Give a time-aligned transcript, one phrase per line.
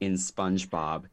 [0.00, 1.04] in SpongeBob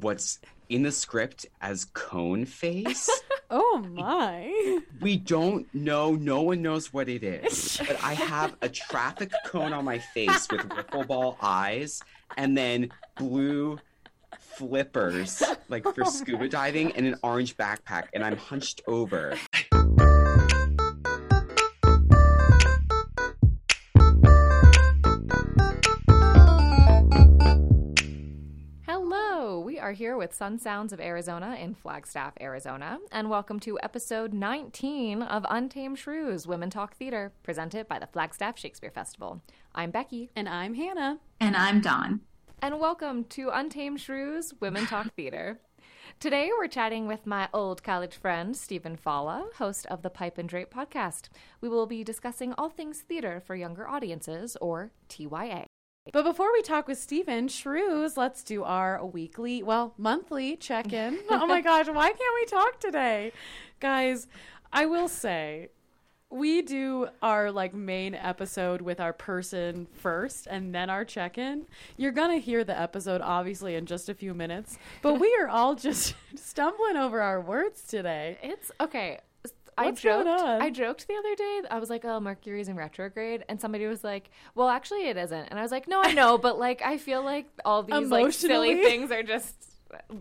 [0.00, 0.38] what's
[0.68, 3.08] in the script as cone face.
[3.50, 4.80] oh my.
[5.00, 7.80] We don't know, no one knows what it is.
[7.86, 12.02] But I have a traffic cone on my face with wiffle ball eyes
[12.36, 13.78] and then blue
[14.38, 19.36] flippers like for Oh scuba diving and an orange backpack and I'm hunched over.
[30.16, 35.44] Here with Sun Sounds of Arizona in Flagstaff, Arizona, and welcome to episode 19 of
[35.50, 39.42] Untamed Shrews Women Talk Theater, presented by the Flagstaff Shakespeare Festival.
[39.74, 41.18] I'm Becky, And I'm Hannah.
[41.38, 42.20] And I'm Dawn.
[42.62, 45.60] and welcome to Untamed Shrews Women Talk Theater.
[46.18, 50.48] Today we're chatting with my old college friend, Stephen Falla, host of the Pipe and
[50.48, 51.28] Drape podcast.
[51.60, 55.66] We will be discussing all things theater for younger audiences, or TYA.
[56.12, 61.18] But before we talk with Stephen Shrews, let's do our weekly, well, monthly check in.
[61.30, 63.32] oh my gosh, why can't we talk today?
[63.80, 64.28] Guys,
[64.72, 65.70] I will say,
[66.30, 71.66] we do our like main episode with our person first and then our check-in.
[71.96, 75.48] You're going to hear the episode obviously in just a few minutes, but we are
[75.48, 78.38] all just stumbling over our words today.
[78.42, 79.20] It's okay.
[79.78, 80.26] I joked.
[80.28, 81.60] I joked the other day.
[81.70, 85.46] I was like, "Oh, Mercury's in retrograde," and somebody was like, "Well, actually, it isn't."
[85.50, 88.32] And I was like, "No, I know, but like, I feel like all these like
[88.32, 89.54] silly things are just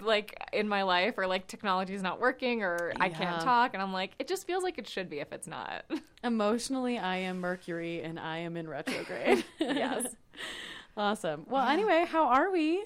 [0.02, 3.82] like in my life, or like technology is not working, or I can't talk." And
[3.82, 5.86] I'm like, it just feels like it should be if it's not.
[6.24, 9.44] Emotionally, I am Mercury and I am in retrograde.
[9.60, 10.06] Yes.
[10.98, 11.46] awesome.
[11.50, 12.84] Well, anyway, how are we?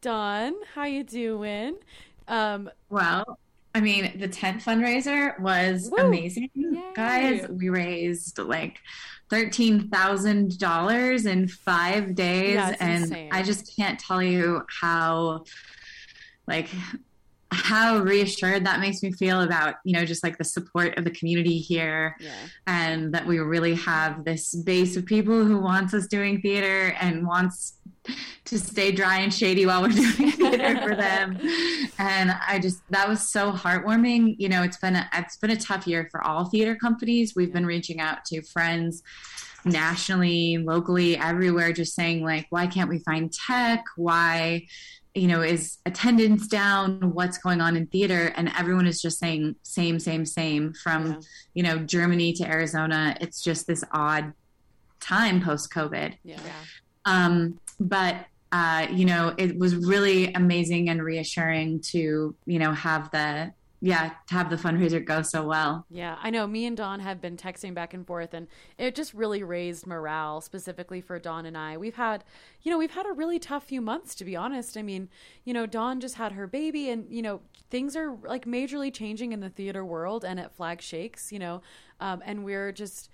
[0.00, 1.76] Dawn, how you doing?
[2.28, 3.38] Um, Well,
[3.74, 6.04] I mean, the tent fundraiser was Woo!
[6.04, 6.50] amazing.
[6.94, 8.78] Guys, we raised like
[9.30, 12.54] $13,000 in five days.
[12.54, 13.30] Yeah, and insane.
[13.32, 15.44] I just can't tell you how,
[16.46, 16.68] like,
[17.50, 21.10] how reassured that makes me feel about, you know, just like the support of the
[21.10, 22.16] community here.
[22.20, 22.30] yeah.
[22.66, 27.26] and that we really have this base of people who wants us doing theater and
[27.26, 27.74] wants
[28.44, 31.38] to stay dry and shady while we're doing theater for them.
[31.98, 34.34] And i just that was so heartwarming.
[34.38, 37.34] You know it's been a, it's been a tough year for all theater companies.
[37.36, 39.02] We've been reaching out to friends
[39.64, 43.84] nationally locally everywhere just saying like why can't we find tech?
[43.96, 44.66] Why
[45.14, 47.12] you know is attendance down?
[47.14, 48.32] What's going on in theater?
[48.36, 51.20] And everyone is just saying same same same from Yeah.
[51.54, 53.16] you know germany to arizona.
[53.20, 54.32] It's just this odd
[54.98, 56.38] time post covid Yeah.
[57.04, 63.10] Um, but uh, you know it was really amazing and reassuring to you know have
[63.10, 66.46] the yeah to have the fundraiser go so well Yeah, I know.
[66.46, 68.46] Me and Dawn have been texting back and forth, and
[68.78, 71.76] it just really raised morale, specifically for Dawn and I.
[71.76, 72.22] We've had,
[72.62, 74.76] you know, we've had a really tough few months, to be honest.
[74.76, 75.08] I mean,
[75.44, 79.32] you know, Dawn just had her baby, and you know, things are like majorly changing
[79.32, 81.62] in the theater world and at Flag Shakes, you know,
[81.98, 83.10] um, and we're just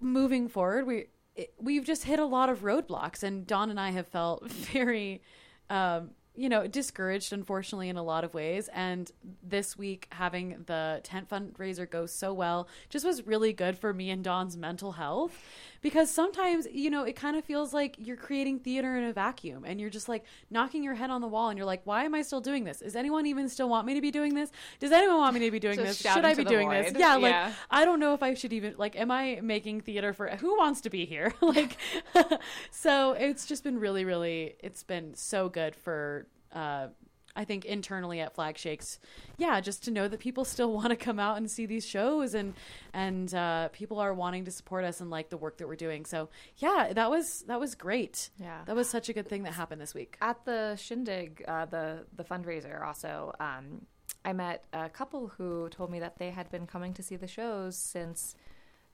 [0.00, 0.86] moving forward.
[0.86, 1.06] We
[1.36, 5.22] it, we've just hit a lot of roadblocks, and Don and I have felt very.
[5.68, 8.70] Um, you know, discouraged, unfortunately, in a lot of ways.
[8.72, 9.10] And
[9.42, 14.08] this week, having the tent fundraiser go so well just was really good for me
[14.08, 15.38] and Don's mental health.
[15.82, 19.64] Because sometimes, you know, it kind of feels like you're creating theater in a vacuum
[19.66, 22.14] and you're just like knocking your head on the wall and you're like, why am
[22.14, 22.80] I still doing this?
[22.80, 24.50] Is anyone even still want me to be doing this?
[24.78, 26.12] Does anyone want me to be doing Just this?
[26.12, 26.92] Should I be doing this?
[26.92, 27.00] void.
[27.00, 30.28] Yeah, like, I don't know if I should even, like, am I making theater for
[30.28, 31.32] who wants to be here?
[31.40, 31.76] like,
[32.70, 36.88] so it's just been really, really, it's been so good for, uh,
[37.36, 38.98] I think internally at Flag Shakes,
[39.38, 42.34] yeah, just to know that people still want to come out and see these shows
[42.34, 42.54] and
[42.92, 46.04] and uh, people are wanting to support us and like the work that we're doing.
[46.06, 48.30] So yeah, that was that was great.
[48.38, 48.62] Yeah.
[48.66, 50.16] that was such a good thing that happened this week.
[50.20, 53.86] At the shindig, uh, the the fundraiser, also, um,
[54.24, 57.28] I met a couple who told me that they had been coming to see the
[57.28, 58.34] shows since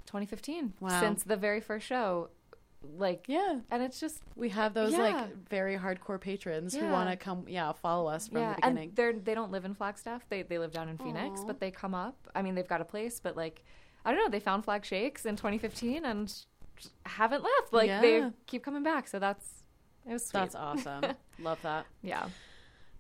[0.05, 1.01] 2015, Wow.
[1.01, 2.29] since the very first show.
[2.97, 4.99] Like, Yeah, and it's just we have those Yeah.
[4.99, 8.89] like very hardcore patrons who want to come, yeah, follow us from yeah, the beginning.
[8.89, 10.29] and they're they don't live in Flagstaff.
[10.29, 11.47] They they live down in Phoenix, Aw.
[11.47, 12.17] but they come up.
[12.35, 13.65] I mean, they've got a place, but like,
[14.05, 14.29] I don't know.
[14.31, 16.33] They found Flag Shakes in 2015 and
[17.05, 17.73] haven't left.
[17.73, 19.09] Like they keep coming back.
[19.09, 19.65] So that's
[20.09, 20.41] it was sweet.
[20.41, 21.05] That's awesome.
[21.41, 21.87] Love that.
[22.03, 22.29] yeah.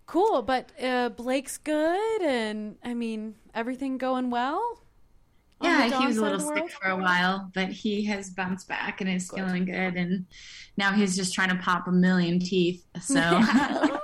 [0.06, 4.80] Cool, but uh, Blake's good, and I mean everything going well.
[5.62, 6.70] Yeah he was a little sick world?
[6.70, 9.38] for a while but he has bounced back and is Good.
[9.38, 10.26] feeling good and
[10.76, 13.20] now he's just trying to pop a million teeth so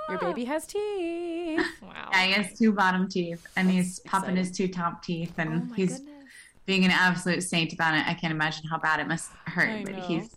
[0.09, 1.61] Your baby has teeth.
[1.81, 2.09] Wow.
[2.11, 4.35] yeah, he has two bottom teeth and he's popping exciting.
[4.37, 6.23] his two top teeth and oh he's goodness.
[6.65, 8.05] being an absolute saint about it.
[8.05, 10.35] I can't imagine how bad it must hurt, but he's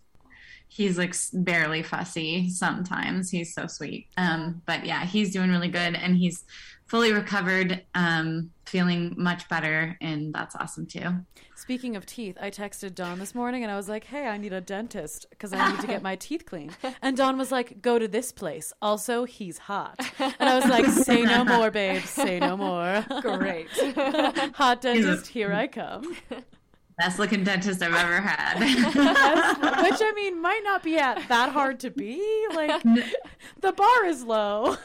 [0.69, 3.30] he's like barely fussy sometimes.
[3.30, 4.06] He's so sweet.
[4.16, 6.44] Um, but yeah, he's doing really good and he's
[6.86, 11.10] fully recovered, um, feeling much better, and that's awesome too.
[11.54, 14.52] Speaking of teeth, I texted Dawn this morning and I was like, "Hey, I need
[14.52, 17.98] a dentist because I need to get my teeth cleaned." And Dawn was like, "Go
[17.98, 18.72] to this place.
[18.82, 22.02] Also, he's hot." And I was like, "Say no more, babe.
[22.02, 23.68] Say no more." Great.
[24.54, 26.16] hot dentist, here I come.
[26.98, 28.58] Best looking dentist I've ever had.
[29.82, 32.22] Which I mean might not be at that hard to be.
[32.54, 32.82] Like
[33.60, 34.76] the bar is low.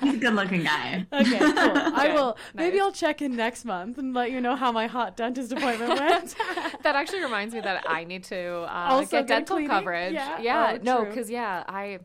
[0.00, 1.04] he's a good looking guy.
[1.12, 1.48] Okay, cool.
[1.56, 2.14] I Good.
[2.14, 2.38] will.
[2.54, 5.98] Maybe I'll check in next month and let you know how my hot dentist appointment
[5.98, 6.34] went.
[6.84, 9.70] that actually reminds me that I need to uh, Also get get dental cleaning?
[9.70, 10.12] coverage.
[10.14, 10.76] Yeah?
[10.76, 11.98] Oh, no, because yeah, I.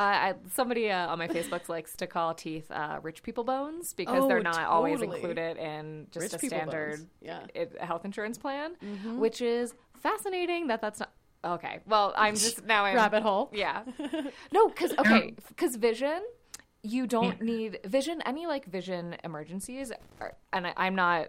[0.00, 3.92] Uh, I, somebody uh, on my Facebook likes to call teeth uh, rich people bones
[3.92, 7.00] because Oh, they're not always included in just Rich a standard.
[7.20, 7.40] Yeah.
[7.80, 9.18] health insurance plan, Mm-hmm.
[9.18, 11.12] which is fascinating that that's not
[11.44, 11.80] okay.
[11.86, 13.50] Well, I'm just now I'm Rabbit hole.
[13.64, 13.82] Yeah,
[14.52, 16.22] no, because okay, because vision,
[16.82, 18.22] you don't need vision.
[18.24, 21.28] Any like vision emergencies, are, and I, I'm not.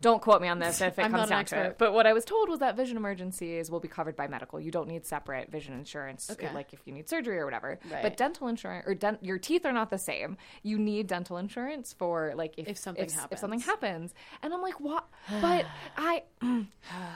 [0.00, 1.78] Don't quote me on this if it comes down to it.
[1.78, 4.58] But what I was told was that vision emergencies will be covered by medical.
[4.60, 6.48] You don't need separate vision insurance, Okay.
[6.54, 7.78] like if you need surgery or whatever.
[7.90, 8.02] Right.
[8.02, 10.36] But dental insurance or dent, your teeth are not the same.
[10.62, 13.64] You need dental insurance for like if, If something if, something happens.
[14.10, 14.14] happens.
[14.42, 15.06] And I'm like, what?
[15.40, 15.66] But
[15.96, 16.22] I,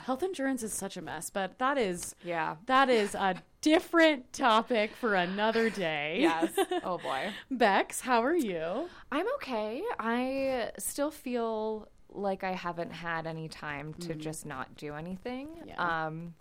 [0.05, 4.91] Health insurance is such a mess, but that is yeah, that is a different topic
[4.95, 6.19] for another day.
[6.21, 6.51] yes.
[6.85, 7.31] Oh boy.
[7.51, 8.89] Bex, how are you?
[9.11, 9.83] I'm okay.
[9.99, 15.49] I still feel like I haven't had any time to just not do anything.
[15.67, 16.07] Yeah.
[16.07, 16.35] Um,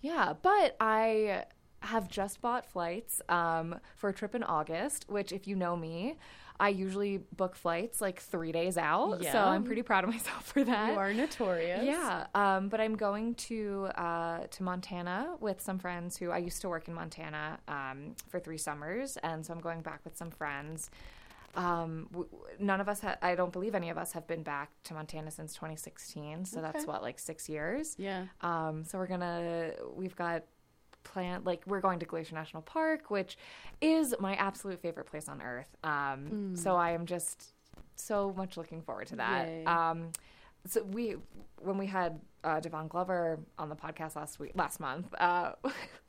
[0.00, 1.44] yeah, but I
[1.80, 6.16] have just bought flights um, for a trip in August, which, if you know me,
[6.58, 9.22] I usually book flights like three days out.
[9.32, 10.92] So I'm pretty proud of myself for that.
[10.92, 11.84] You are notorious.
[11.84, 16.60] Yeah, um, but I'm going to uh, to Montana with some friends who I used
[16.60, 20.30] to work in Montana um, for three summers, and so I'm going back with some
[20.30, 20.90] friends.
[21.54, 24.42] Um, w- w- none of us, ha- I don't believe any of us have been
[24.42, 26.44] back to Montana since 2016.
[26.44, 27.96] So that's what, like six years.
[27.98, 28.26] Yeah.
[28.40, 30.44] Um, so we're gonna, we've got
[31.02, 33.36] planned, like we're going to Glacier National Park, which
[33.80, 35.76] is my absolute favorite place on earth.
[35.82, 37.54] Um, so I am just
[37.96, 39.66] so much looking forward to that.
[39.66, 40.10] Um,
[40.66, 41.16] so we,
[41.58, 45.52] when we had uh, Devon Glover on the podcast last week, last month, uh,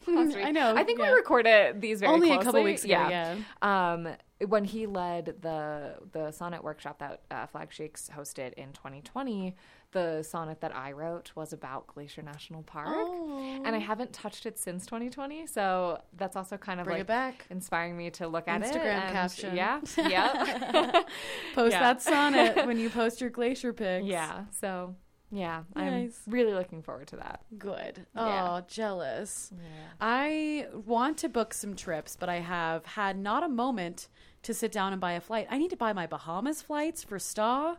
[0.07, 1.09] last week, I know, I think yeah.
[1.09, 3.37] we recorded these very Only a couple weeks ago, yeah.
[3.61, 4.09] Um,
[4.47, 9.55] when he led the the sonnet workshop that uh, Flag Shakes hosted in 2020,
[9.91, 13.61] the sonnet that I wrote was about Glacier National Park, Oh.
[13.65, 15.47] and I haven't touched it since 2020.
[15.47, 18.67] So that's also kind of Bring like inspiring me to look at it.
[18.73, 19.55] Instagram caption.
[19.55, 21.01] Yeah, yeah,
[21.55, 21.79] Post Yeah.
[21.79, 24.05] that sonnet when you post your glacier pics.
[24.05, 24.45] yeah.
[24.51, 24.95] So
[25.33, 27.41] yeah, I'm really looking forward to that.
[27.57, 28.05] Good.
[28.15, 28.57] Yeah.
[28.59, 29.51] Oh, jealous.
[30.01, 34.09] I want to book some trips, but I have had not a moment
[34.43, 35.47] to sit down and buy a flight.
[35.49, 37.77] I need to buy my Bahamas flights for Sta.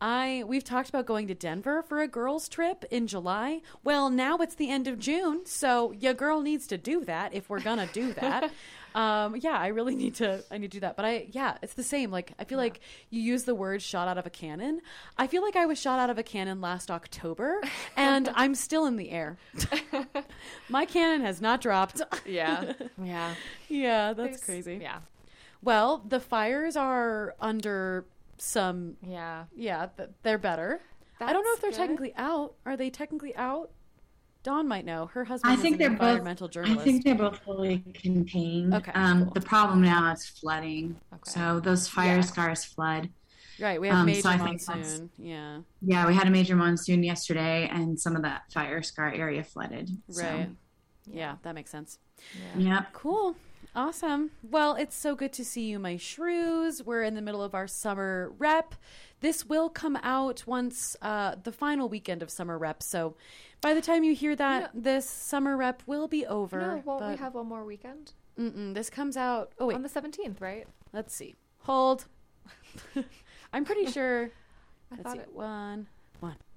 [0.00, 3.62] I we've talked about going to Denver for a girls trip in July.
[3.82, 7.50] Well, now it's the end of June, so your girl needs to do that if
[7.50, 8.50] we're gonna do that.
[8.96, 10.42] um, yeah, I really need to.
[10.50, 10.96] I need to do that.
[10.96, 12.10] But I, yeah, it's the same.
[12.10, 12.80] Like I feel like
[13.10, 14.80] you use the word "shot out of a cannon."
[15.18, 17.60] I feel like I was shot out of a cannon last October,
[17.96, 19.36] and I'm still in the air.
[20.68, 22.00] My cannon has not dropped.
[22.24, 23.34] Yeah, yeah,
[23.68, 24.78] yeah, that's crazy.
[24.80, 25.00] Yeah,
[25.62, 28.04] Well, the fires are under
[28.38, 28.96] some.
[29.02, 29.44] yeah.
[29.54, 30.80] Yeah, th- they're better.
[31.20, 31.76] I don't know if they're good.
[31.76, 32.54] technically out.
[32.66, 33.70] Are they technically out?
[34.42, 35.06] Dawn might know.
[35.06, 36.00] Her husband I is think an they're both.
[36.02, 38.74] environmental I think they're both fully contained.
[38.74, 39.32] Okay, Um, cool.
[39.32, 41.00] The problem now is flooding.
[41.12, 41.22] Okay.
[41.30, 42.20] So those fire Yeah.
[42.20, 43.08] scars flood.
[43.58, 44.66] right, we have um, major so I think that's-
[45.00, 45.10] monsoon.
[45.18, 49.42] Yeah, Yeah, we had a major monsoon yesterday, and some of that fire scar area
[49.42, 49.90] flooded.
[50.10, 50.50] So, right.
[51.10, 51.98] Yeah, that makes sense.
[52.56, 52.92] Yep.
[52.92, 53.34] Cool.
[53.76, 54.30] Awesome.
[54.42, 56.82] Well, it's so good to see you, my shrews.
[56.82, 58.74] We're in the middle of our summer rep.
[59.20, 62.82] This will come out once uh, the final weekend of summer rep.
[62.82, 63.16] So
[63.60, 66.58] by the time you hear that, this summer rep will be over.
[66.58, 69.52] No, won't we have one more weekend Mm-mm, this comes out.
[69.58, 69.74] Oh, wait.
[69.74, 70.66] on the 17th, right?
[70.92, 71.34] Let's see.
[71.60, 72.06] Hold.
[73.52, 74.30] I'm pretty sure.
[74.92, 75.20] I Let's thought see.
[75.20, 75.32] it.
[75.34, 75.86] One,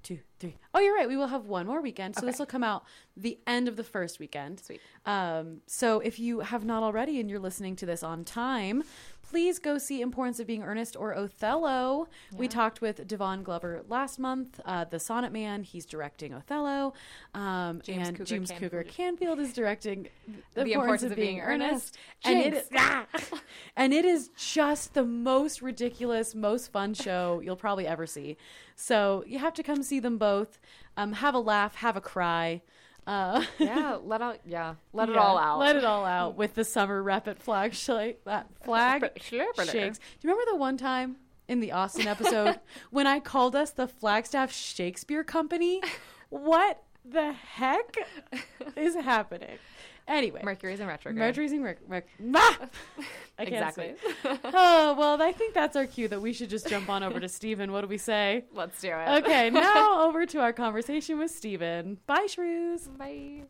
[0.04, 0.58] two, three.
[0.74, 1.08] Oh, you're right.
[1.08, 2.16] We will have one more weekend.
[2.16, 2.84] So this will come out
[3.16, 4.60] the end of the first weekend.
[4.60, 4.82] Sweet.
[5.06, 8.84] Um, so if you have not already and you're listening to this on time,
[9.30, 12.08] please go see Importance of Being Earnest or Othello.
[12.36, 15.62] We talked with Devon Glover last month, uh, the Sonnet Man.
[15.62, 16.94] He's directing Othello.
[17.36, 18.72] Um, James and Cougar James Canfield.
[18.72, 20.08] Cougar Canfield is directing
[20.56, 21.98] The Importance of Being Earnest.
[22.24, 22.68] And it,
[23.76, 28.36] and it is just the most ridiculous, most fun show you'll probably ever see.
[28.76, 30.60] So you have to come see them both.
[30.98, 32.62] Um, have a laugh, have a cry.
[33.10, 34.40] Uh, Yeah, let out.
[34.46, 35.58] Yeah, let it all out.
[35.58, 38.24] Let it all out with the summer rapid flag shake.
[38.26, 39.98] That flag shakes.
[39.98, 42.60] Do you remember the one time in the Austin episode
[42.92, 45.82] when I called us the Flagstaff Shakespeare Company?
[46.30, 47.98] What the heck
[48.76, 49.58] is happening?
[50.10, 51.20] Anyway, Mercury's in retrograde.
[51.20, 52.60] Mercury's in Merc- Merc-!
[53.38, 53.94] Exactly.
[54.44, 57.30] Oh well, I think that's our cue that we should just jump on over to
[57.30, 57.72] Stephen.
[57.72, 58.44] What do we say?
[58.54, 59.24] Let's do it.
[59.24, 62.00] Okay, now over to our conversation with Stephen.
[62.08, 62.88] Bye, Shrews.
[62.88, 63.44] Bye.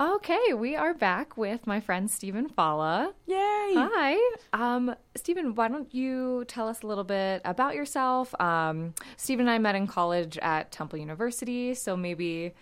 [0.00, 3.14] Okay, we are back with my friend Stephen Falla.
[3.26, 3.36] Yay!
[3.36, 4.16] Hi.
[4.52, 8.34] Um, Stephen, why don't you tell us a little bit about yourself?
[8.40, 12.54] Um, Stephen and I met in college at Temple University, so maybe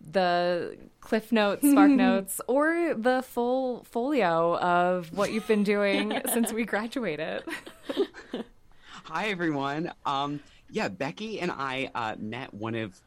[0.00, 6.52] the cliff notes, spark notes, or the full folio of what you've been doing since
[6.52, 7.42] we graduated.
[9.04, 9.92] Hi everyone.
[10.06, 10.40] Um,
[10.70, 13.00] yeah, Becky and I uh, met one of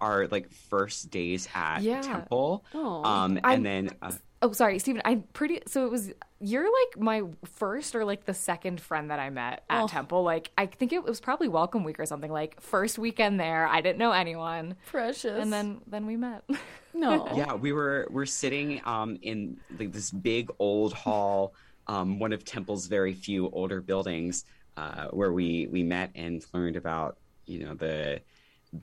[0.00, 2.00] our like first days at Yeah.
[2.00, 2.64] Temple.
[2.74, 2.78] Aw.
[3.24, 5.00] Um, I'm- and then uh, Oh, sorry, Stephen.
[5.06, 5.60] I'm pretty.
[5.66, 6.12] So it was.
[6.40, 9.86] You're like my first or like the second friend that I met at Oh.
[9.88, 10.22] Temple.
[10.24, 12.30] Like I think it was probably Welcome Week or something.
[12.30, 15.42] Like first weekend there, I didn't know anyone, Precious.
[15.42, 16.44] and then then we met.
[16.94, 17.26] no.
[17.34, 21.54] yeah, we were we're sitting um in like this big old hall,
[21.86, 24.44] um, one of Temple's very few older buildings,
[24.76, 27.16] uh, where we we met and learned about
[27.46, 28.20] you know the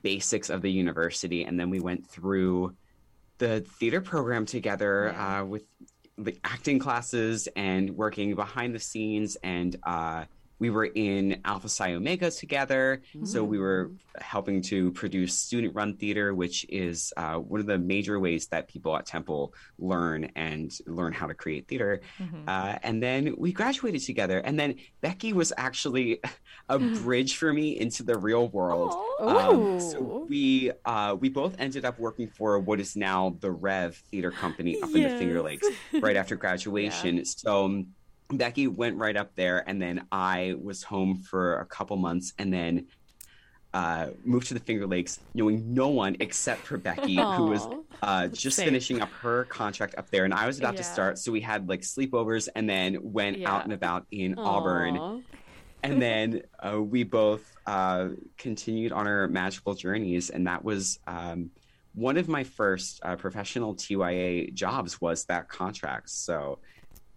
[0.02, 2.74] basics of the university, and then we went through
[3.38, 5.40] the theater program together Yeah.
[5.40, 5.64] uh, with
[6.16, 10.24] the acting classes and working behind the scenes and uh,
[10.58, 13.02] we were in alpha psi omega together.
[13.24, 17.78] So we were helping to produce student run theater which is uh, one of the
[17.78, 22.00] major ways that people at temple learn and learn how to create theater.
[22.46, 24.38] Uh, and then we graduated together.
[24.38, 26.20] And then becky was actually
[26.68, 28.94] a bridge for me into the real world.
[29.20, 33.94] Um, so we uh, we both ended up working for what is now the Rev
[34.10, 37.24] Theater Company up in the Finger Lakes right after graduation.
[37.24, 37.86] So um,
[38.30, 42.52] Becky went right up there, and then I was home for a couple months, and
[42.52, 42.86] then
[43.72, 47.68] uh, moved to the Finger Lakes, knowing no one except for Becky, who was
[48.02, 48.66] uh, just Same.
[48.66, 51.18] finishing up her contract up there, and I was about to start.
[51.18, 53.52] So we had like sleepovers, and then went Yeah.
[53.54, 55.00] out and about in Auburn
[55.82, 61.50] and then uh, we both uh, continued on our magical journeys and that was um,
[61.94, 66.58] one of my first uh, professional tya jobs was that contract so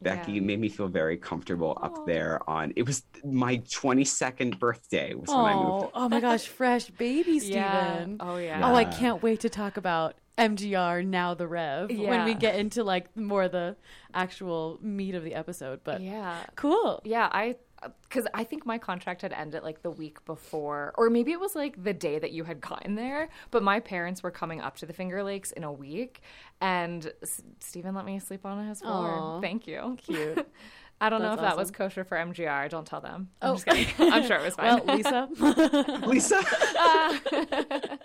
[0.01, 0.41] becky Yeah.
[0.41, 5.39] made me feel very comfortable up there on it was my 22nd birthday was when
[5.45, 8.01] i moved Oh, my gosh, fresh baby Yeah.
[8.03, 8.17] Stephen.
[8.19, 8.61] Oh yeah.
[8.63, 12.83] Oh, I can't wait to talk about MGR now the Rev when we get into
[12.83, 13.75] like more of the
[14.13, 15.79] actual meat of the episode.
[15.83, 16.43] But Yeah.
[16.55, 17.01] cool.
[17.03, 17.55] Yeah, I
[18.03, 21.55] because I think my contract had ended like the week before, or maybe it was
[21.55, 23.29] like the day that you had gotten there.
[23.51, 26.21] But my parents were coming up to the Finger Lakes in a week,
[26.61, 29.11] and S- Stephen let me sleep on his floor.
[29.11, 29.41] Aw.
[29.41, 29.97] Thank you.
[30.01, 30.47] Cute.
[30.99, 32.69] I don't know That's if that was kosher for MGR.
[32.69, 33.29] Don't tell them.
[33.41, 33.53] I'm Oh.
[33.53, 33.87] just kidding.
[34.13, 34.81] I'm sure it was fine.
[34.83, 35.29] Well, Lisa.
[36.07, 36.41] lisa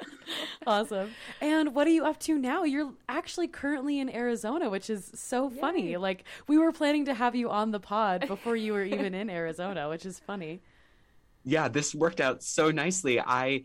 [0.67, 1.11] awesome.
[1.41, 2.65] And what are you up to now?
[2.65, 5.97] You're actually currently in Arizona, which is so funny.
[5.97, 9.31] Like we were planning to have you on the pod before you were even in
[9.31, 10.61] Arizona, which is funny.
[11.45, 13.61] yeah this worked out so nicely i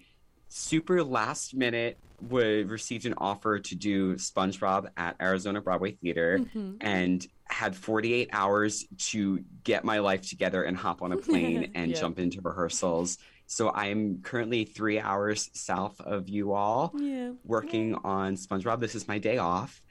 [0.49, 1.95] super last minute
[2.29, 6.77] would received an offer to do spongebob at arizona broadway theater Mm-hmm.
[6.81, 11.91] and had 48 hours to get my life together and hop on a plane and
[11.91, 11.99] Yeah.
[11.99, 17.31] jump into rehearsals so i'm currently three hours south of you all Yeah.
[17.43, 19.81] working on spongebob this is my day off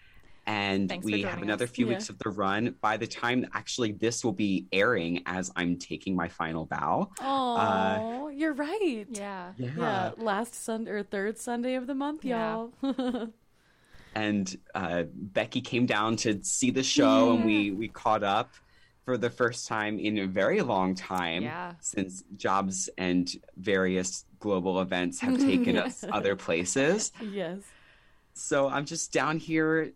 [0.49, 1.71] and Thanks we have another us.
[1.71, 1.91] few Yeah.
[1.95, 6.15] weeks of the run by the time actually this will be airing as i'm taking
[6.15, 9.07] my final bow Oh, you're right.
[9.11, 9.53] yeah.
[9.57, 12.67] Yeah, last Sunday or third Sunday of the month, Yeah.
[12.83, 13.29] y'all.
[14.16, 14.44] and
[14.75, 15.04] uh,
[15.38, 18.49] Becky came down to see the show, and we we caught up
[19.04, 21.75] for the first time in a very long time Yeah.
[21.80, 23.25] since jobs and
[23.56, 27.12] various global events have taken us other places.
[27.23, 27.61] yes.
[28.35, 29.92] So I'm just down here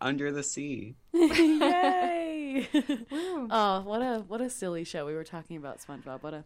[0.00, 0.96] under the sea.
[1.12, 2.68] Yay!
[3.50, 5.06] oh, what a what a silly show.
[5.06, 6.22] We were talking about SpongeBob.
[6.22, 6.44] What a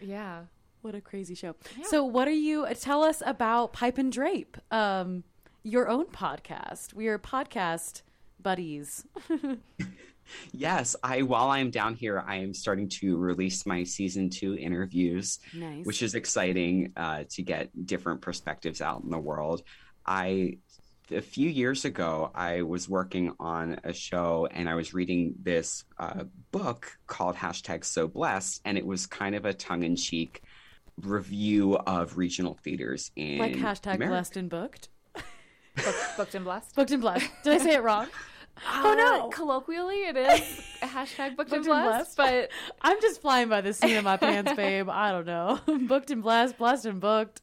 [0.00, 0.44] Yeah.
[0.82, 1.54] what a crazy show.
[1.84, 4.56] So, what are you tell us about Pipe and Drape?
[4.70, 5.24] Um
[5.62, 6.94] your own podcast.
[6.94, 8.02] We are podcast
[8.40, 9.06] buddies.
[10.52, 15.40] Yes, I while I'm down here, I am starting to release my season two interviews.
[15.52, 15.84] Nice.
[15.84, 19.62] which is exciting uh, to get different perspectives out in the world.
[20.06, 20.58] I
[21.10, 25.84] a few years ago, I was working on a show and I was reading this
[25.98, 30.42] uh, book called hashtag So Blessed, and it was kind of a tongue in cheek
[31.02, 34.10] review of regional theaters in like hashtag America.
[34.10, 34.88] blessed and booked.
[35.76, 36.74] Book, booked and blessed.
[36.74, 37.30] Booked and blessed.
[37.44, 38.06] Did I say it wrong?
[38.74, 39.26] oh no.
[39.26, 42.50] Oh, colloquially, it is a hashtag booked, and Booked and blessed, but
[42.82, 44.88] I'm just flying by the seat of my pants, babe.
[44.90, 45.60] I don't know.
[45.86, 47.40] booked and blessed, blessed and booked.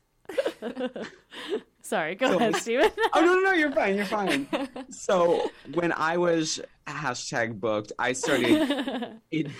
[1.81, 2.91] Sorry, go So- ahead, Stephen.
[3.13, 4.47] oh no, no, no, you're fine, you're fine.
[4.89, 9.53] So when I was hashtag booked, I started in,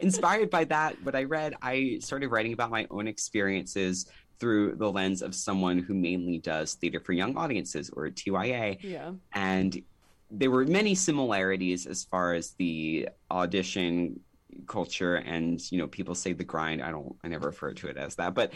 [0.00, 1.02] inspired by that.
[1.02, 4.06] What I read, I started writing about my own experiences
[4.38, 8.78] through the lens of someone who mainly does theater for young audiences or TYA.
[8.82, 9.12] yeah.
[9.32, 9.82] and
[10.30, 14.18] there were many similarities as far as the audition
[14.66, 17.96] culture and you know people say the grind i don't i never refer to it
[17.96, 18.52] as that but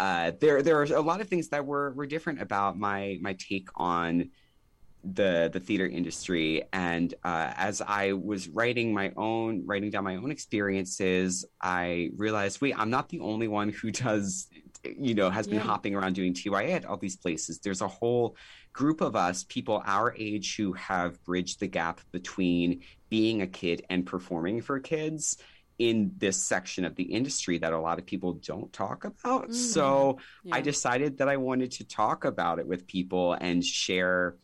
[0.00, 3.34] uh, there there are a lot of things that were were different about my my
[3.34, 4.30] take on
[5.04, 10.16] the the theater industry and uh, as i was writing my own writing down my
[10.16, 14.48] own experiences i realized wait i'm not the only one who does
[14.84, 15.62] you know has been Yeah.
[15.64, 18.36] hopping around doing tya at all these places there's a whole
[18.72, 23.84] group of us people our age who have bridged the gap between being a kid
[23.90, 25.36] and performing for kids
[25.78, 29.54] in this section of the industry that a lot of people don't talk about Mhm.
[29.54, 30.56] so yeah.
[30.56, 34.36] I decided that I wanted to talk about it with people and share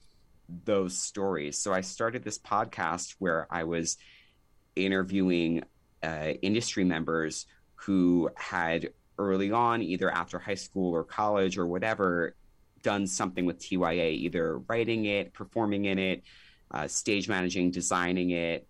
[0.65, 1.59] those stories.
[1.59, 3.99] So I started this podcast where I was
[4.77, 5.63] interviewing
[6.03, 12.35] uh, industry members who had early on, either after high school or college or whatever,
[12.83, 16.23] done something with TYA, either writing it, performing in it,
[16.71, 18.67] uh, stage managing, designing it,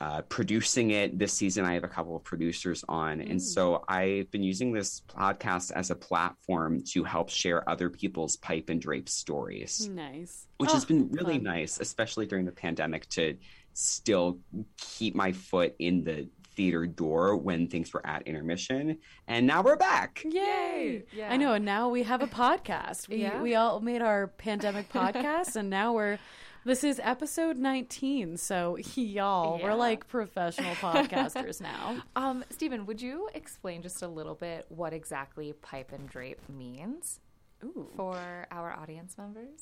[0.00, 1.18] uh, producing it.
[1.18, 3.20] This season, I have a couple of producers on.
[3.20, 3.40] And Mm.
[3.40, 8.70] so I've been using this podcast as a platform to help share other people's pipe
[8.70, 10.46] and drape stories, nice.
[10.58, 11.44] which Oh, has been really fun.
[11.44, 13.36] nice, especially during the pandemic, to
[13.74, 14.40] still
[14.78, 18.98] keep my foot in the theater door when things were at intermission.
[19.28, 20.22] And now we're back.
[20.24, 21.04] Yay!
[21.12, 21.32] Yeah.
[21.32, 23.08] I know, and now we have a podcast.
[23.08, 23.40] We Yeah.
[23.42, 26.18] we all made our pandemic podcast, and now we're
[26.66, 28.36] this is episode nineteen.
[28.36, 29.64] So y'all, Yeah.
[29.66, 32.02] we're like professional podcasters now.
[32.16, 37.20] Um, Stephen, would you explain just a little bit what exactly pipe and drape means
[37.62, 39.60] Ooh, for our audience members?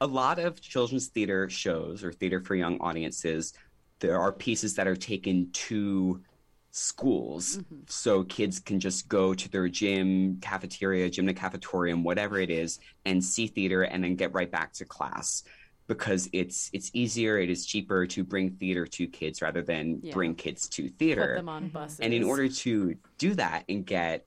[0.00, 3.54] a lot of children's theater shows or theater for young audiences,
[4.00, 6.22] there are pieces that are taken to
[6.70, 7.60] schools.
[7.86, 13.24] So kids can just go to their gym, cafeteria, gymnasium, cafetorium, whatever it is, and
[13.24, 15.42] see theater and then get right back to class.
[15.88, 20.12] Because it's it's easier, it is cheaper to bring theater to kids rather than Yeah.
[20.12, 21.34] bring kids to put theater.
[21.36, 22.00] them on buses.
[22.00, 24.26] And in order to do that and get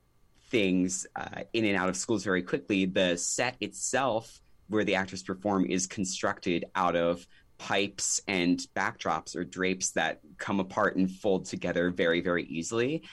[0.49, 5.21] things uh, in and out of schools very quickly, the set itself, where the actors
[5.21, 7.27] perform, is constructed out of
[7.59, 13.03] pipes and backdrops or drapes that come apart and fold together very, very easily.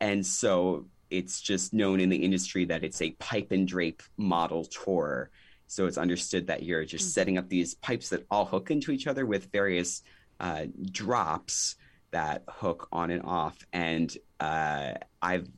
[0.00, 4.64] And so it's just known in the industry that it's a pipe and drape model
[4.64, 5.30] tour.
[5.68, 7.12] So it's understood that you're just Mhm.
[7.12, 10.02] setting up these pipes that all hook into each other with various
[10.40, 11.76] uh, drops
[12.10, 13.56] that hook on and off.
[13.72, 15.48] And uh, I've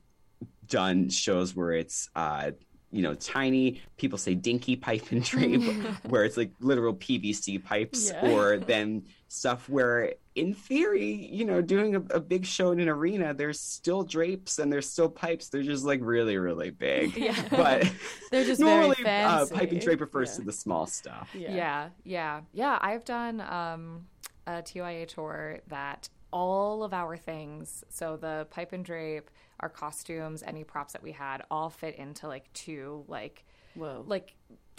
[0.66, 2.50] done shows where it's uh,
[2.94, 3.82] you know tiny.
[3.96, 5.62] People say dinky pipe and drape,
[6.08, 8.30] where it's like literal PVC pipes, Yeah.
[8.30, 12.88] or then stuff where, in theory, you know, doing a, a big show in an
[12.88, 15.48] arena, there's still drapes and there's still pipes.
[15.48, 17.16] They're just like really, really big.
[17.28, 17.92] yeah, But
[18.30, 20.36] they're just normally, very uh, pipe and drape refers Yeah.
[20.36, 21.30] to the small stuff.
[21.34, 21.52] Yeah.
[21.54, 22.78] Yeah, yeah, yeah.
[22.80, 24.06] I've done um,
[24.46, 29.30] a TYA tour that all of our things, so the pipe and drape,
[29.64, 34.04] our costumes, any props that we had, all fit into like two like Whoa.
[34.06, 34.34] like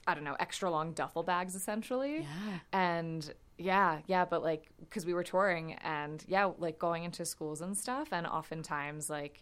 [0.08, 2.18] I don't know extra long duffel bags essentially.
[2.20, 2.60] yeah.
[2.72, 7.62] And yeah, yeah, but like because we were touring and yeah, like going into schools
[7.62, 9.42] and stuff, and oftentimes like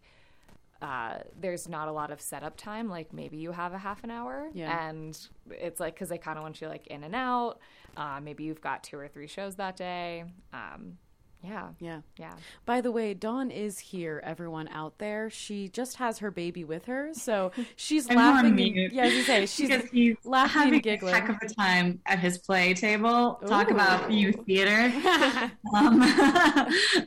[0.81, 2.89] uh, there's not a lot of setup time.
[2.89, 4.87] Like maybe you have a half an hour, Yeah.
[4.89, 5.17] and
[5.51, 7.59] it's like because they kind of want you like in and out.
[7.97, 10.23] Uh, maybe you've got two or three shows that day.
[10.53, 10.97] Um,
[11.43, 12.01] yeah, Yeah.
[12.17, 12.33] yeah.
[12.65, 15.29] By the way, Dawn is here, everyone out there.
[15.29, 18.59] She just has her baby with her, so she's I'm laughing.
[18.79, 21.13] and- yeah, as you say, she's because he's laughing having and giggling.
[21.13, 23.39] a heck of a time at his play table.
[23.47, 24.91] Talk about youth theater.
[25.75, 25.99] um,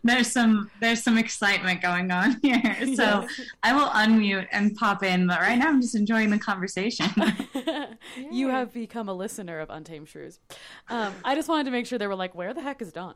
[0.04, 2.62] there's some there's some excitement going on here.
[2.94, 3.40] So Yes.
[3.62, 7.06] I will unmute and pop in, but right now I'm just enjoying the conversation.
[8.30, 10.38] you have become a listener of Untamed Shrews.
[10.88, 13.14] Um, I just wanted to make sure they were like, "Where the heck is Dawn?"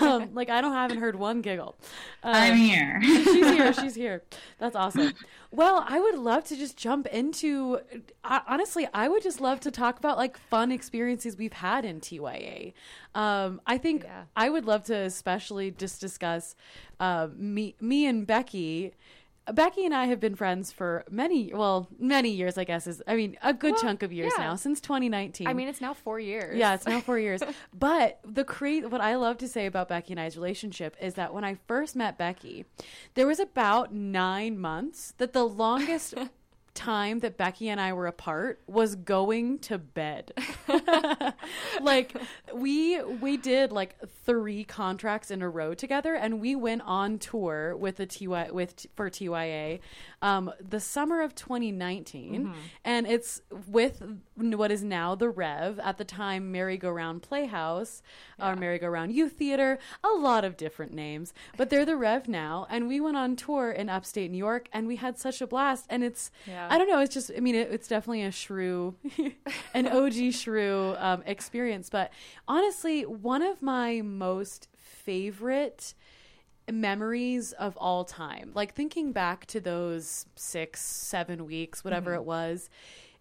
[0.00, 1.76] Um, like, I don't haven't heard one giggle.
[2.22, 3.00] Um, I'm here.
[3.02, 3.72] she's here.
[3.72, 4.22] She's here.
[4.58, 5.12] That's awesome.
[5.50, 7.80] Well, I would love to just jump into.
[8.24, 12.00] Uh, honestly, I would just love to talk about like fun experiences we've had in
[12.00, 12.72] TYA.
[13.14, 14.24] Um, I think Yeah.
[14.36, 16.54] I would love to especially just discuss
[17.00, 18.92] uh, me, me and Becky.
[19.52, 23.14] Becky and I have been friends for many, well, many years, I guess is, I
[23.14, 24.44] mean, a good Well, chunk of years yeah.
[24.44, 25.46] now, since 2019.
[25.46, 26.56] I mean, it's now four years.
[26.56, 27.42] yeah, it's now four years.
[27.78, 31.32] But the cra- what I love to say about Becky and I's relationship is that
[31.32, 32.64] when I first met Becky,
[33.14, 36.14] there was about nine months that the longest
[36.76, 40.32] time that Becky and I were apart was going to bed.
[41.80, 42.16] like
[42.54, 47.76] we we did like three contracts in a row together and we went on tour
[47.76, 49.80] with the TY with for TYA
[50.22, 54.02] um the summer of 2019 and it's with
[54.34, 58.02] what is now the Rev at the time Merry-Go-Round Playhouse
[58.40, 62.88] or Merry-Go-Round Youth Theater a lot of different names but they're the Rev now and
[62.88, 66.02] we went on tour in upstate New York and we had such a blast and
[66.02, 66.66] it's Yeah.
[66.70, 67.00] I don't know.
[67.00, 68.94] It's just, I mean, it, it's definitely a shrew,
[69.74, 71.90] an OG shrew um, experience.
[71.90, 72.12] But
[72.48, 75.94] honestly, one of my most favorite
[76.70, 82.20] memories of all time, like thinking back to those six, seven weeks, whatever mm-hmm.
[82.20, 82.70] it was,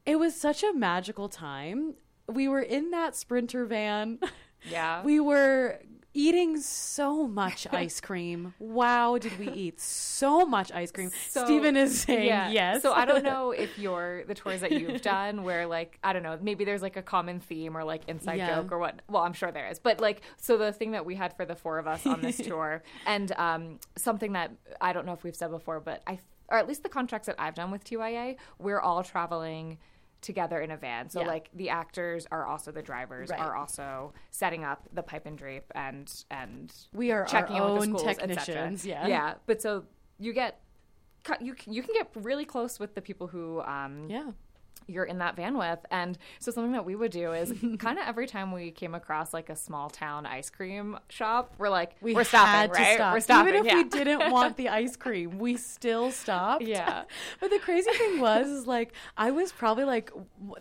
[0.05, 1.95] it was such a magical time.
[2.27, 4.19] We were in that sprinter van.
[4.67, 5.03] Yeah.
[5.03, 5.79] We were
[6.15, 8.53] eating so much ice cream.
[8.57, 11.11] Wow, did we eat so much ice cream?
[11.29, 12.49] So- Stephen is saying yeah.
[12.49, 12.81] yes.
[12.81, 16.23] So I don't know if you're the tours that you've done where like I don't
[16.23, 18.55] know, maybe there's like a common theme or like inside Yeah.
[18.55, 19.01] joke or what.
[19.09, 19.77] Well, I'm sure there is.
[19.77, 22.37] But like so the thing that we had for the four of us on this
[22.47, 24.51] tour and um something that
[24.81, 27.35] I don't know if we've said before, but I or at least the contracts that
[27.39, 29.79] I've done with TYA, we're all traveling
[30.25, 31.09] together in a van.
[31.09, 31.27] So Yeah.
[31.27, 33.39] like the actors are also the drivers Right.
[33.39, 37.73] are also setting up the pipe and drape and and We are checking our in
[37.75, 38.85] with own the schools, technicians.
[38.85, 39.07] Yeah.
[39.07, 39.85] Yeah, but so
[40.17, 40.59] you get
[41.39, 44.31] you you can get really close with the people who um Yeah.
[44.87, 48.07] You're in that van with and so something that we would do is kind of
[48.07, 52.15] every time we came across like a small town ice cream shop we're like We
[52.15, 53.13] are stopping had to right stop.
[53.13, 53.75] we're stopping Even if yeah.
[53.75, 56.63] we didn't want the ice cream, we still stopped.
[56.63, 57.03] Yeah.
[57.39, 60.11] but the crazy thing was, is like I was probably like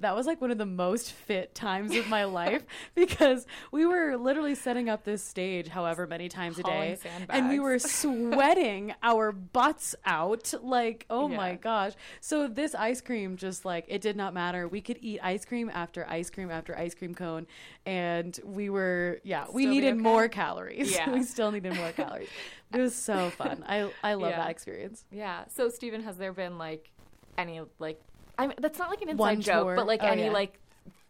[0.00, 4.16] that was like one of the most fit times of my life because we were
[4.16, 9.32] literally setting up this stage however many times a day, and we were sweating our
[9.32, 10.52] butts out.
[10.62, 11.92] Like, oh my gosh!
[12.20, 14.66] So this ice cream, just like it did not matter.
[14.68, 17.46] We could eat ice cream after ice cream after ice cream cone,
[17.86, 20.00] and we were yeah, we Still be needed okay?
[20.02, 20.92] more calories.
[20.94, 21.10] Yeah.
[21.10, 22.28] we still needed more calories.
[22.72, 23.64] It was so fun.
[23.66, 24.38] I I love Yeah.
[24.38, 25.04] that experience.
[25.12, 26.90] yeah so Stephen has there been like
[27.38, 28.00] any like
[28.38, 29.76] I mean that's not like an inside One joke tour?
[29.76, 30.30] but like Oh, any yeah.
[30.32, 30.58] like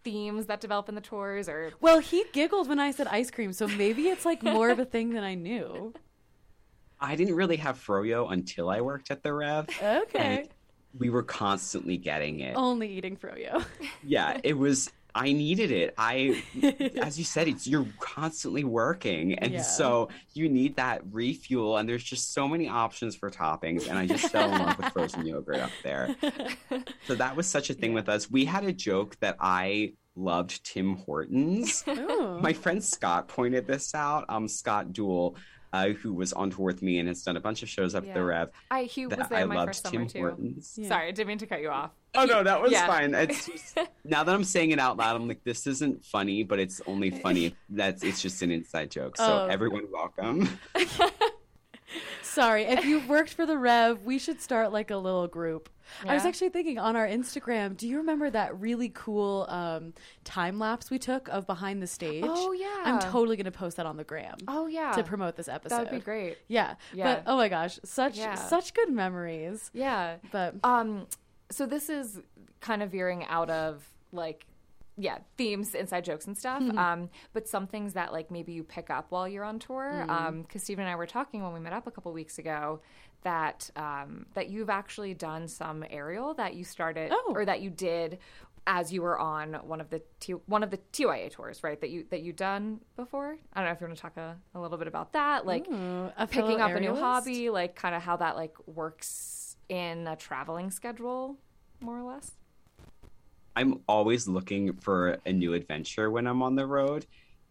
[0.04, 3.52] themes that develop in the tours or Well, he giggled when I said ice cream,
[3.54, 5.94] so maybe it's like more of a thing than I knew.
[7.00, 9.68] I didn't really have froyo until I worked at the Rev.
[9.82, 10.48] Okay.
[10.98, 12.54] We were constantly getting it.
[12.56, 13.64] Only eating froyo.
[14.06, 14.90] Yeah, it was.
[15.16, 15.94] I needed it.
[15.96, 16.42] I,
[17.00, 19.62] as you said, it's you're constantly working, and Yeah.
[19.62, 21.76] so you need that refuel.
[21.76, 24.88] And there's just so many options for toppings, and I just fell in love with
[24.92, 26.14] frozen yogurt up there.
[27.06, 28.28] So that was such a thing with us.
[28.30, 31.84] We had a joke that I loved Tim Hortons.
[31.88, 32.38] Ooh.
[32.40, 34.24] My friend Scott pointed this out.
[34.28, 35.36] Um, Scott Duell,
[35.74, 38.06] uh, who was on tour with me and has done a bunch of shows up
[38.06, 38.14] Yeah.
[38.14, 38.50] the Rev.
[38.70, 40.74] I he was That there I my loved first Tim summer too Hortons.
[40.80, 40.88] Yeah.
[40.88, 42.86] sorry I didn't mean to cut you off Oh no, that was Yeah.
[42.86, 43.12] fine.
[43.12, 46.60] It's just, now that I'm saying it out loud, I'm like, this isn't funny, but
[46.60, 49.16] it's only funny that it's just an inside joke.
[49.16, 49.46] So Oh.
[49.50, 50.48] everyone, welcome.
[52.34, 55.68] Sorry, if you've worked for the Rev, we should start like a little group.
[56.06, 57.76] I was actually thinking on our Instagram.
[57.76, 59.92] Do you remember that really cool um,
[60.24, 62.24] time lapse we took of behind the stage?
[62.26, 62.82] Oh, yeah.
[62.84, 65.76] I'm totally gonna post that on the gram oh yeah to promote this episode.
[65.76, 66.74] that would be great Yeah.
[66.92, 67.14] Yeah.
[67.16, 68.34] But oh my gosh, such Yeah.
[68.34, 69.70] such good memories.
[69.72, 71.06] yeah But Um,
[71.50, 72.20] so this is
[72.60, 74.46] kind of veering out of like,
[74.96, 76.62] yeah, themes, inside jokes, and stuff.
[76.62, 80.06] Um, but some things that like maybe you pick up while you're on tour.
[80.08, 82.80] Um, because Stephen and I were talking when we met up a couple weeks ago
[83.22, 87.32] that um that you've actually done some aerial that you started Oh.
[87.34, 88.18] or that you did
[88.66, 91.80] as you were on one of the T- one of the TYA tours, right?
[91.80, 93.36] That you that you done before.
[93.52, 95.66] I don't know if you want to talk a, a little bit about that, like
[95.68, 100.16] Ooh, picking up a new hobby, like kind of how that like works in a
[100.16, 101.36] traveling schedule,
[101.80, 102.32] more or less.
[103.56, 107.06] I'm always looking for a new adventure when I'm on the road.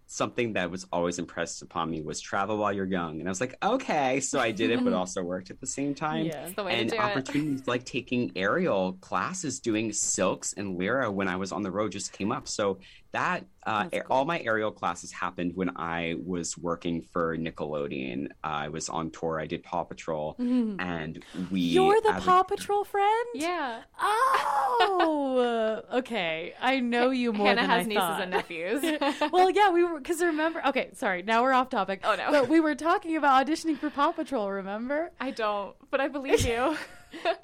[0.05, 3.19] Something that was always impressed upon me was travel while you're young.
[3.19, 4.19] And I was like, okay.
[4.19, 6.25] So I did it, but also worked at the same time.
[6.25, 6.49] Yeah.
[6.55, 7.01] The and do it.
[7.01, 11.91] opportunities like taking aerial classes doing silks and lyra when i was on the road
[11.91, 12.77] just came up so
[13.13, 18.25] that uh, That's all my aerial classes happened when I was working for Nickelodeon.
[18.43, 19.39] Uh, I was on tour.
[19.39, 21.61] I did Paw Patrol, and we.
[21.61, 23.25] You're the as a- Paw Patrol friend?
[23.35, 23.81] Yeah.
[23.99, 26.53] Oh, okay.
[26.59, 28.21] I know you more Hannah than has I nieces thought.
[28.21, 28.83] and nephews.
[29.31, 30.61] well, yeah, we were because remember.
[30.67, 31.23] Okay, sorry.
[31.23, 32.01] Now we're off topic.
[32.03, 32.31] Oh, no.
[32.31, 34.49] But we were talking about auditioning for Paw Patrol.
[34.51, 35.11] Remember?
[35.19, 36.75] I don't, but I believe you.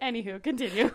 [0.01, 0.91] Anywho, continue.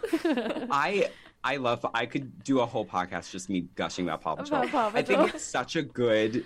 [0.70, 1.08] I
[1.44, 1.85] I love.
[1.94, 4.62] I could do a whole podcast just me gushing about Paw Patrol.
[4.62, 6.44] About Paw I think it's such a good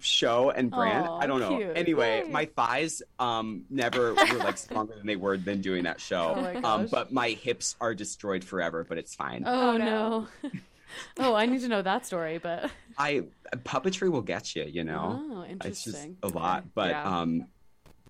[0.00, 1.06] show and brand.
[1.06, 1.58] Aw, I don't know.
[1.58, 1.76] cute.
[1.76, 2.30] Anyway, Yay.
[2.30, 6.34] my thighs um never were like stronger than they were than doing that show.
[6.62, 8.84] Oh um, but my hips are destroyed forever.
[8.88, 9.44] But it's fine.
[9.46, 10.26] oh Oh, no.
[10.42, 10.50] no.
[11.18, 13.24] oh, I need to know that story, but I
[13.56, 14.64] puppetry will get you.
[14.64, 15.20] You know.
[15.30, 15.70] oh, interesting.
[15.70, 17.20] it's just a lot but Yeah.
[17.20, 17.46] um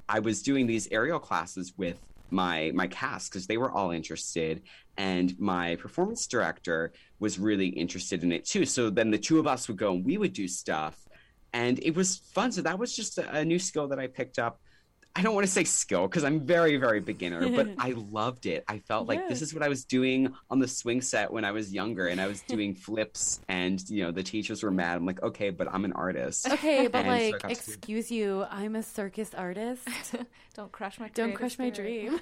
[0.08, 1.98] i was doing these aerial classes with
[2.32, 4.62] my my cast because they were all interested
[4.96, 8.64] and my performance director was really interested in it too.
[8.64, 10.96] So then the two of us would go and we would do stuff
[11.52, 12.52] and it was fun.
[12.52, 14.60] So that was just a, a new skill that i picked up
[15.14, 18.64] i don't want to say skill because i'm very very beginner but i loved it
[18.68, 21.50] i felt like this is what i was doing on the swing set when i
[21.52, 25.04] was younger and i was doing flips and you know the teachers were mad i'm
[25.06, 28.44] like okay but i'm an artist Okay, but And so I like, to- excuse you,
[28.50, 29.86] I'm a circus artist.
[30.54, 32.20] don't crush my Don't creative crush my dream.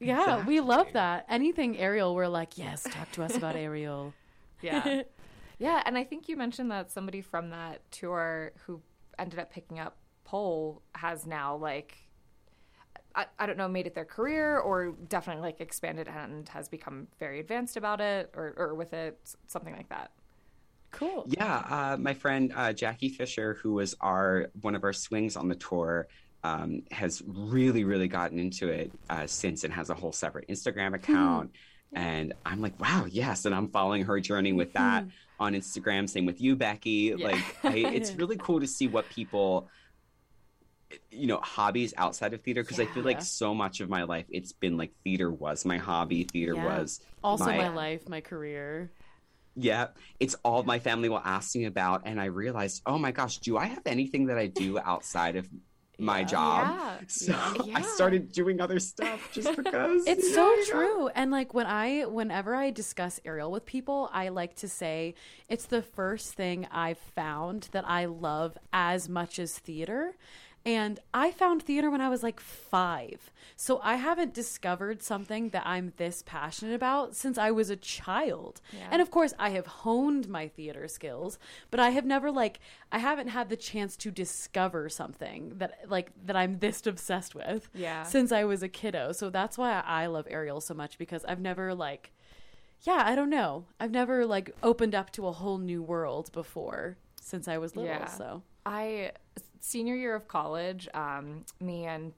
[0.00, 1.26] Yeah, we love that.
[1.28, 4.12] Anything aerial, we're like, yes, talk to us about aerial.
[4.62, 5.02] Yeah.
[5.58, 8.80] Yeah, and I think you mentioned that somebody from that tour who
[9.18, 11.96] ended up picking up pole has now like
[13.18, 17.08] I, I don't know, made it their career or definitely like expanded and has become
[17.18, 20.12] very advanced about it or, or with it, something like that.
[20.92, 21.26] Cool.
[21.26, 25.48] Yeah, uh, my friend uh, Jackie Fisher, who was our one of our swings on
[25.48, 26.06] the tour,
[26.44, 30.94] um, has really, really gotten into it uh, since and has a whole separate Instagram
[30.94, 31.50] account.
[31.92, 35.04] And I'm like, wow, yes, and I'm following her journey with that
[35.40, 36.08] on Instagram.
[36.08, 37.14] Same with you, Becky.
[37.14, 39.68] Like, I, it's really cool to see what people,
[41.10, 44.26] you know, hobbies outside of theater because I feel like so much of my life
[44.30, 46.24] it's been like theater was my hobby.
[46.24, 46.64] Theater Yeah.
[46.64, 48.90] was Also, my, my life, my career.
[49.54, 49.88] yeah,
[50.20, 53.56] it's all my family will ask me about, and I realized, oh my gosh, do
[53.56, 55.48] I have anything that I do outside of
[55.98, 56.26] my Yeah.
[56.26, 56.66] job?
[56.68, 56.98] Yeah.
[57.08, 57.32] So
[57.64, 57.74] Yeah.
[57.74, 61.08] I started doing other stuff just because It's so true.
[61.08, 65.14] And like when I whenever I discuss aerial with people, I like to say
[65.48, 70.14] it's the first thing I've found that I love as much as theater.
[70.68, 73.30] And I found theater when I was like 5.
[73.56, 78.60] So I haven't discovered something that I'm this passionate about since I was a child.
[78.72, 78.88] Yeah.
[78.90, 81.38] And of course, I have honed my theater skills,
[81.70, 82.60] but I have never like
[82.92, 87.70] I haven't had the chance to discover something that like that I'm this obsessed with
[87.72, 88.02] Yeah.
[88.02, 89.12] since I was a kiddo.
[89.12, 92.12] So that's why I love aerial so much because I've never like
[92.82, 93.64] yeah, I don't know.
[93.80, 97.90] I've never like opened up to a whole new world before since I was little.
[97.90, 98.06] Yeah.
[98.06, 99.12] So I
[99.60, 102.12] senior year of college, um, me and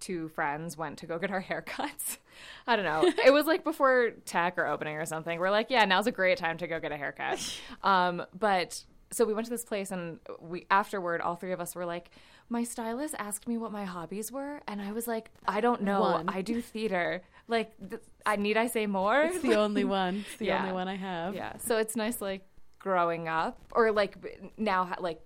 [0.00, 2.18] two friends went to go get our haircuts.
[2.66, 3.12] I don't know.
[3.26, 5.38] It was like before tech or opening or something.
[5.40, 7.38] We're like, yeah, now's a great time to go get a haircut.
[7.82, 11.74] Um, but so we went to this place and we afterward all three of us
[11.74, 12.10] were like
[12.50, 16.00] my stylist asked me what my hobbies were and I was like I don't know
[16.02, 16.28] One.
[16.28, 20.24] I do theater like th- I need I say more it's the only one.
[20.28, 20.60] It's the Yeah.
[20.60, 21.34] only one I have.
[21.34, 22.42] yeah so it's nice like
[22.78, 25.20] growing up or like now like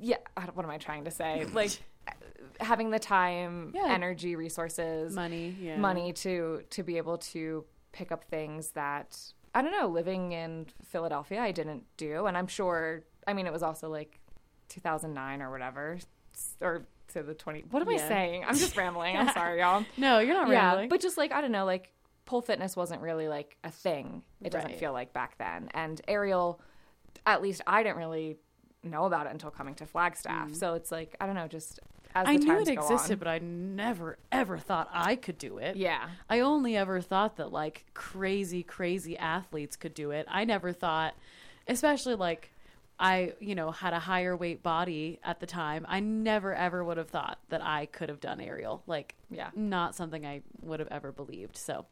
[0.00, 0.16] yeah
[0.54, 1.70] what am i trying to say like
[2.60, 3.86] having the time Yeah.
[3.88, 5.76] energy resources Money, yeah.
[5.76, 9.18] money to to be able to pick up things that
[9.54, 13.52] i don't know living in philadelphia i didn't do and i'm sure i mean it
[13.52, 14.18] was also like
[14.68, 15.98] 2009 or whatever
[16.60, 20.18] or to the 20 what am i saying i'm just rambling i'm sorry y'all No,
[20.20, 20.88] you're not yeah, rambling.
[20.88, 21.92] but just like I don't know, like
[22.24, 24.22] pole fitness wasn't really like a thing.
[24.40, 24.78] It doesn't Right.
[24.78, 25.68] feel like back then.
[25.74, 26.60] And aerial,
[27.26, 28.38] at least I didn't really
[28.84, 30.54] know about it until coming to Flagstaff.
[30.54, 31.80] So it's like I don't know, just
[32.14, 32.30] as Mm.
[32.30, 33.18] I knew it existed, on.
[33.20, 35.76] but I never ever thought I could do it.
[35.76, 40.26] yeah, I only ever thought that like crazy, crazy athletes could do it.
[40.28, 41.14] I never thought,
[41.68, 42.50] especially like
[43.02, 45.84] I, you know, had a higher weight body at the time.
[45.88, 48.82] I never ever would have thought that I could have done aerial.
[48.86, 49.50] Like, Yeah.
[49.56, 51.56] not something I would have ever believed.
[51.56, 51.86] So,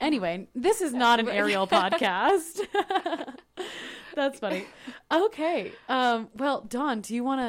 [0.00, 2.60] anyway, this is not an aerial podcast.
[4.14, 4.66] That's funny.
[5.10, 5.72] Okay.
[5.88, 7.40] Um, well, Dawn, do you want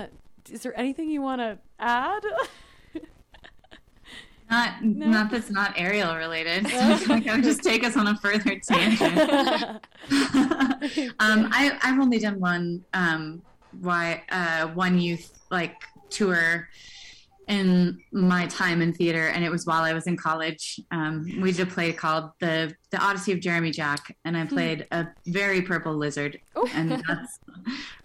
[0.45, 0.53] to?
[0.53, 2.23] Is there anything you want to add?
[4.49, 6.67] Not, not that's not aerial related.
[6.67, 6.77] So
[7.09, 9.17] like I would just take us on a further tangent.
[11.19, 13.41] um, I, I've only done one, um,
[13.81, 16.69] why, uh, one youth like tour
[17.47, 20.79] in my time in theater, and it was while I was in college.
[20.91, 24.87] Um, we did a play called the the Odyssey of Jeremy Jack, and I played
[24.91, 26.39] a very purple lizard,
[26.73, 27.39] and that's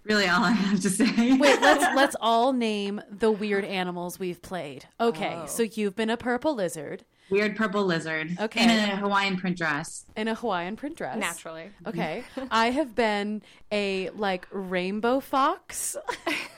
[0.04, 1.32] really all I have to say.
[1.36, 4.86] Wait, let's let's all name the weird animals we've played.
[5.00, 5.46] Okay, Oh.
[5.46, 8.36] so you've been a purple lizard Weird purple lizard.
[8.40, 8.62] Okay.
[8.62, 10.04] In a Hawaiian print dress.
[10.16, 11.18] in a Hawaiian print dress.
[11.18, 11.70] Naturally.
[11.86, 12.24] Okay.
[12.50, 15.96] I have been a like rainbow fox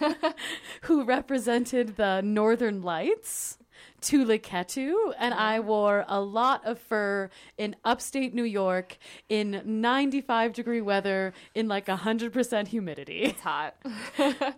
[0.82, 3.56] who represented the northern lights.
[4.02, 7.28] Tulikettu, and I wore a lot of fur
[7.58, 8.96] in upstate New York
[9.28, 13.22] in 95 degree weather in like 100% humidity.
[13.24, 13.74] It's hot.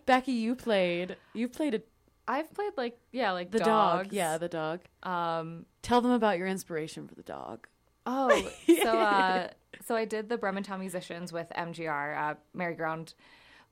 [0.06, 1.82] Becky, you played you played a,
[2.28, 4.08] I've played like yeah, like the dogs.
[4.08, 4.12] dog.
[4.12, 4.80] Yeah, the dog.
[5.02, 5.66] Um.
[5.82, 7.66] Tell them about your inspiration for the dog.
[8.06, 8.50] Oh,
[8.82, 9.48] so uh,
[9.84, 13.14] so I did the Bremen Town Musicians with MGR, uh, Merry-Go-Round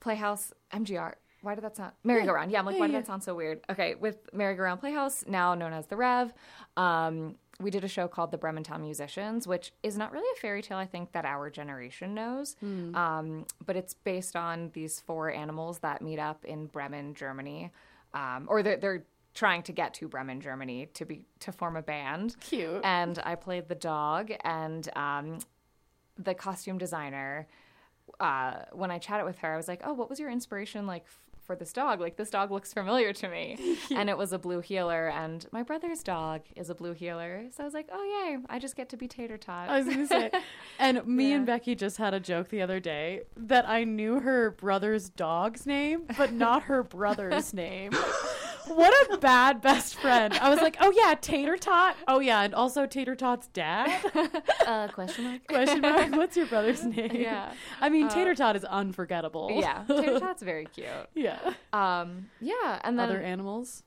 [0.01, 1.15] Playhouse, MGR.
[1.43, 2.51] Why did that sound merry-go-round?
[2.51, 3.61] Yeah, I'm like, why did that sound so weird?
[3.71, 6.35] Okay, with Merry-Go-Round Playhouse, now known as the Rev,
[6.77, 10.41] um, we did a show called the Bremen Town Musicians, which is not really a
[10.41, 10.77] fairy tale.
[10.79, 12.57] I think that our generation knows,
[12.95, 17.71] um, but it's based on these four animals that meet up in Bremen, Germany,
[18.15, 21.83] um, or they're, they're trying to get to Bremen, Germany, to be to form a
[21.83, 22.81] band Cute.
[22.85, 25.39] and I played the dog and um,
[26.19, 27.47] the costume designer.
[28.19, 31.05] Uh, when I chatted with her, I was like, "Oh, what was your inspiration like
[31.07, 31.21] f-
[31.51, 32.01] for this dog?
[32.01, 35.65] Like this dog looks familiar to me." and it was a blue heeler, and my
[35.65, 37.47] brother's dog is a blue heeler.
[37.51, 38.39] So I was like, "Oh yay!
[38.49, 40.31] I just get to be Tater Tot." I was gonna say,
[40.79, 44.53] and me and Becky just had a joke the other day that I knew her
[44.53, 47.91] brother's dog's name, but not her brother's name.
[48.67, 50.35] What a bad best friend!
[50.35, 51.97] I was like, oh yeah, Tater Tot.
[52.07, 53.91] Oh yeah, and also Tater Tot's dad.
[54.67, 55.47] uh, question mark.
[55.47, 56.11] Question mark.
[56.17, 57.11] What's your brother's name?
[57.15, 57.53] Yeah.
[57.81, 59.51] I mean, Tater Tot is unforgettable.
[59.53, 60.87] yeah, Tater Tot's very cute.
[61.15, 61.55] yeah.
[61.73, 63.83] Um, yeah, and then Other animals.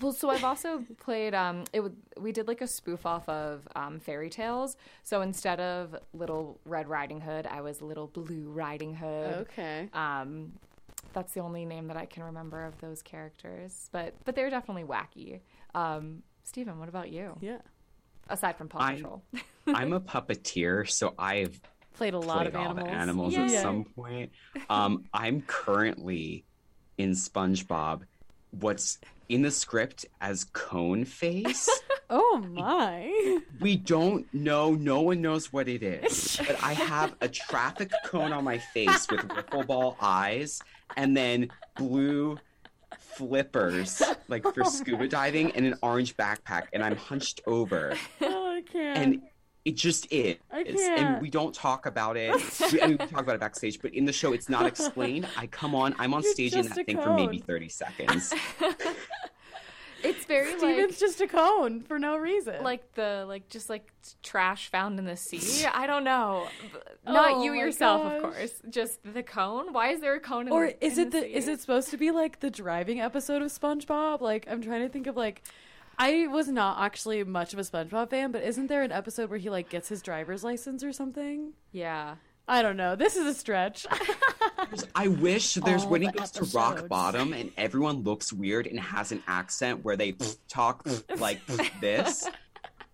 [0.00, 1.34] Well, so I've also played.
[1.34, 4.76] Um, it would we did like a spoof off of um, fairy tales.
[5.02, 9.34] So instead of Little Red Riding Hood, I was Little Blue Riding Hood.
[9.50, 9.88] Okay.
[9.92, 10.52] Um,
[11.12, 13.88] that's the only name that I can remember of those characters.
[13.92, 15.40] But but they're definitely wacky.
[15.74, 17.36] Um, Stephen, what about you?
[17.40, 17.58] Yeah.
[18.28, 19.22] Aside from Paw I- Patrol,
[19.66, 21.60] I'm a puppeteer, so I've
[21.94, 22.86] Played a lot played of all animals.
[22.88, 23.44] the animals Yay.
[23.56, 24.32] at some point.
[24.70, 26.44] Um, I'm currently
[26.96, 28.02] in SpongeBob.
[28.52, 28.98] What's
[29.28, 31.68] in the script as Cone Face?
[32.14, 33.40] Oh my.
[33.58, 34.72] we don't know.
[34.74, 36.38] No one knows what it is.
[36.46, 40.60] But I have a traffic cone on my face with wiffle ball eyes,
[40.96, 42.38] and then blue
[42.98, 47.96] flippers, like for scuba diving, and an orange backpack, and I'm hunched over.
[48.20, 48.98] oh, I can't.
[48.98, 49.22] and
[49.64, 50.36] it just is.
[50.52, 52.32] I and we don't talk about it.
[52.72, 55.26] We, I mean, we talk about it backstage, but in the show, it's not explained.
[55.36, 58.32] I come on, I'm on You're stage in that thing for maybe 30 seconds.
[60.02, 62.62] it's very Stephen's like just a cone for no reason.
[62.62, 65.66] like the like just like trash found in the sea.
[65.72, 66.46] I don't know.
[67.06, 68.62] Oh not Oh you yourself, of course.
[68.68, 69.72] Just the cone.
[69.72, 70.46] Why is there a cone?
[70.46, 73.42] In or the, is it the is it supposed to be like the driving episode
[73.42, 74.20] of SpongeBob?
[74.20, 75.42] Like I'm trying to think of like
[75.98, 79.38] I was not actually much of a SpongeBob fan, but isn't there an episode where
[79.38, 81.52] he like gets his driver's license or something?
[81.70, 82.16] Yeah.
[82.48, 82.96] I don't know.
[82.96, 83.86] This is a stretch.
[84.94, 88.66] I wish there's All when he the goes to rock bottom and everyone looks weird
[88.66, 90.14] and has an accent where they
[90.48, 90.86] talk
[91.18, 91.40] like
[91.80, 92.28] this.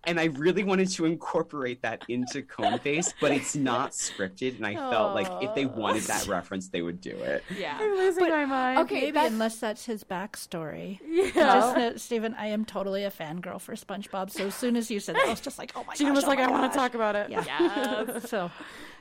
[0.05, 4.55] And I really wanted to incorporate that into Cone Face, but it's not scripted.
[4.55, 7.43] And I felt like if they wanted that reference, they would do it.
[7.55, 7.77] Yeah.
[7.79, 8.79] I'm losing my mind.
[8.79, 10.99] okay, Maybe that's- unless that's his backstory.
[11.05, 11.31] Yeah.
[11.33, 14.31] Just that, Stephen, I am totally a fangirl for SpongeBob.
[14.31, 16.15] So as soon as you said that, I was just like, oh my Gina gosh.
[16.15, 17.29] was oh like, my I want to talk about it.
[17.29, 17.43] Yeah.
[18.09, 18.29] Yes.
[18.29, 18.49] So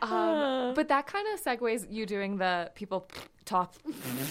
[0.03, 3.09] Um, but that kind of segues you doing the people
[3.45, 3.75] talk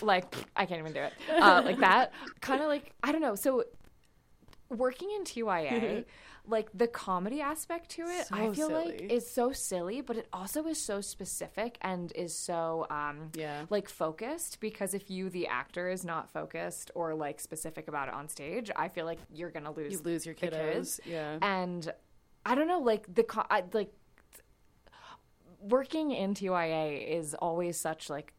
[0.01, 3.35] like I can't even do it uh, like that kind of like I don't know.
[3.35, 3.63] So
[4.69, 6.05] working in TYA,
[6.47, 9.13] like the comedy aspect to it, I So feel like silly.
[9.13, 13.65] is so silly, but it also is so specific and is so um Yeah.
[13.69, 18.13] like focused because if you the actor is not focused or like specific about it
[18.13, 20.99] on stage, I feel like you're gonna lose You lose your the kids.
[21.05, 21.11] kiddos.
[21.11, 21.37] Yeah.
[21.41, 21.93] And
[22.45, 23.91] I don't know, like the co- I, like
[25.59, 28.33] working in TYA is always such like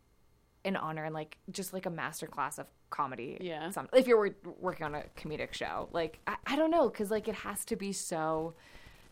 [0.65, 3.37] an honor and like just like a master class of comedy.
[3.41, 3.71] Yeah.
[3.71, 7.29] Some, if you're working on a comedic show, like I, I don't know, because like
[7.29, 8.55] it has to be so.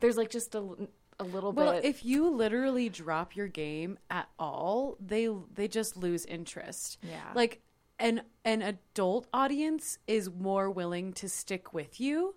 [0.00, 0.62] There's like just a
[1.18, 1.84] a little Well, bit.
[1.84, 6.98] if you literally drop your game at all, they they just lose interest.
[7.02, 7.22] Yeah.
[7.34, 7.60] Like
[7.98, 12.34] an an adult audience is more willing to stick with you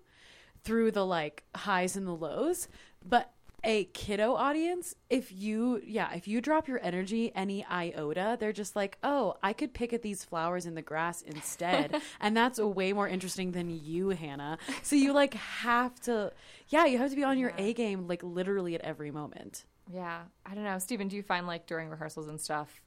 [0.63, 2.67] through the like highs and the lows,
[3.05, 8.53] but a kiddo audience, if you yeah, if you drop your energy any iota, they're
[8.53, 12.59] just like, "Oh, I could pick at these flowers in the grass instead." and that's
[12.59, 14.57] way more interesting than you, Hannah.
[14.83, 16.31] So you like have to
[16.69, 19.65] yeah, you have to be on your A game like literally at every moment.
[19.91, 21.07] yeah, I don't know, Stephen.
[21.07, 22.81] Do you find like during rehearsals and stuff,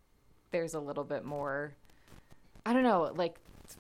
[0.53, 1.75] there's a little bit more
[2.64, 3.37] I don't know, like
[3.68, 3.77] f-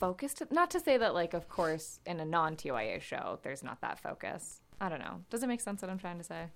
[0.00, 3.80] focused not to say that like of course in a non TYA show there's not
[3.82, 4.60] that focus.
[4.80, 5.22] I don't know.
[5.30, 6.46] Does it make sense what I'm trying to say?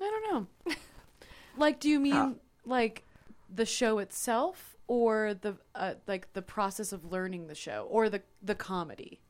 [0.00, 0.32] I don't
[0.66, 0.74] know.
[1.56, 2.32] like, do you mean Uh,
[2.64, 3.04] like
[3.52, 8.22] the show itself, or the uh, like the process of learning the show, or the
[8.42, 9.20] the comedy?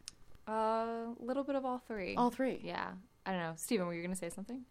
[0.46, 2.14] A uh, little bit of all three.
[2.16, 2.60] All three.
[2.64, 2.92] Yeah.
[3.26, 3.52] I don't know.
[3.56, 3.86] Stephen.
[3.86, 4.62] were you going to say something?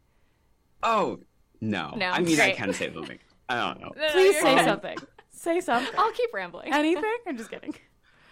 [0.84, 1.20] Oh
[1.62, 1.94] no.
[1.96, 2.56] No, I mean, I great.
[2.58, 3.20] can say something.
[3.48, 3.92] I don't know.
[4.12, 4.66] Please say fine.
[4.66, 4.98] something.
[5.30, 5.94] Say something.
[5.98, 6.74] I'll keep rambling.
[6.74, 7.18] Anything?
[7.28, 7.74] I'm just kidding.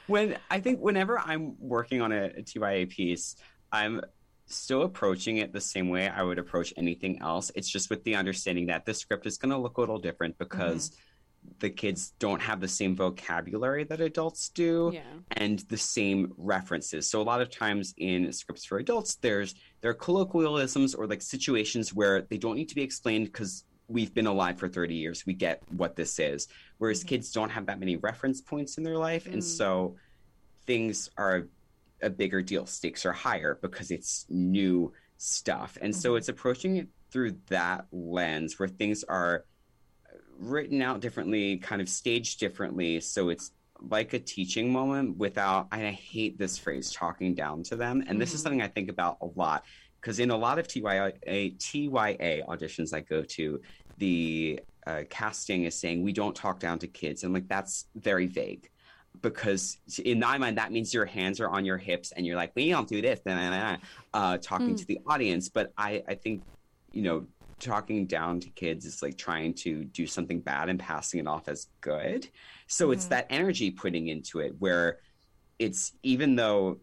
[0.07, 3.35] when I think whenever I'm working on a, a TYA piece,
[3.71, 4.01] I'm
[4.47, 7.51] still approaching it the same way I would approach anything else.
[7.55, 10.37] It's just with the understanding that the script is going to look a little different
[10.37, 11.51] because mm-hmm.
[11.59, 15.01] the kids don't have the same vocabulary that adults do Yeah.
[15.31, 17.09] and the same references.
[17.09, 21.21] So a lot of times in scripts for adults, there's there are colloquialisms or like
[21.21, 25.25] situations where they don't need to be explained because we've been alive for 30 years.
[25.25, 26.47] We get what this is.
[26.77, 27.09] Whereas mm-hmm.
[27.09, 29.27] kids don't have that many reference points in their life.
[29.27, 29.43] And mm.
[29.43, 29.95] so
[30.65, 31.47] things are
[32.01, 32.65] a bigger deal.
[32.65, 35.77] Stakes are higher because it's new stuff.
[35.81, 39.45] And so it's approaching it through that lens where things are
[40.37, 42.99] written out differently, kind of staged differently.
[42.99, 47.75] So it's like a teaching moment without, and I hate this phrase, talking down to
[47.75, 48.03] them.
[48.07, 49.63] And this is something I think about a lot
[49.99, 53.61] because in a lot of TYA, TYA auditions I go to,
[53.97, 57.23] the uh, casting is saying we don't talk down to kids.
[57.23, 58.69] And like, that's very vague
[59.21, 62.51] because in my mind that means your hands are on your hips and you're like
[62.55, 63.79] we don't do this and
[64.13, 65.49] uh, talking to the audience.
[65.49, 66.43] But I, I think
[66.91, 67.27] you know
[67.59, 71.47] talking down to kids is like trying to do something bad and passing it off
[71.47, 72.27] as good.
[72.67, 74.99] So it's that energy putting into it where
[75.57, 76.79] it's even though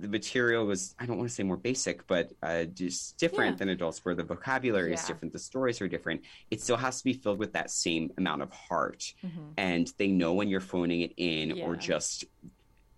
[0.00, 3.58] the material was i don't want to say more basic but uh, just different Yeah.
[3.58, 7.04] than adults where the vocabulary is different the stories are different it still has to
[7.04, 9.52] be filled with that same amount of heart Mhm.
[9.58, 12.24] and they know when you're phoning it in or just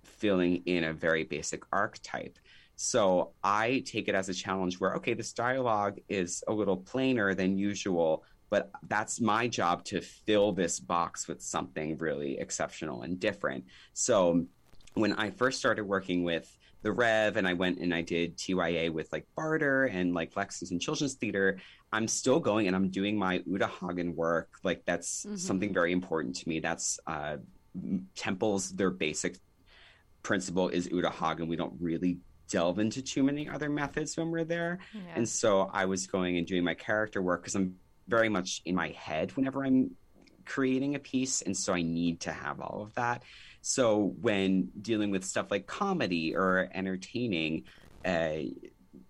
[0.05, 2.39] filling in a very basic archetype.
[2.77, 7.35] So I take it as a challenge where, okay, this dialogue is a little plainer
[7.35, 13.19] than usual, but that's my job to fill this box with something really exceptional and
[13.19, 13.65] different.
[13.95, 14.47] So
[14.95, 16.47] when I first started working with
[16.83, 20.79] the Rev and I went and I did TYA with like Barter and like Lexington
[20.81, 21.59] Children's Theater,
[21.93, 24.51] I'm still going and I'm doing my Uta Hagen work.
[24.65, 25.39] Like that's Mhm.
[25.39, 26.59] something very important to me.
[26.61, 27.37] That's uh,
[28.15, 29.39] temples, their basic
[30.23, 31.49] principle is Uta Hagen.
[31.49, 32.19] We don't really
[32.49, 34.79] delve into too many other methods when we're there.
[34.93, 35.01] Yeah.
[35.17, 37.77] And so I was going and doing my character work because I'm
[38.09, 39.97] very much in my head whenever I'm
[40.45, 41.43] creating a piece.
[41.43, 43.23] And so I need to have all of that.
[43.63, 47.65] So when dealing with stuff like comedy or entertaining,
[48.05, 48.39] uh,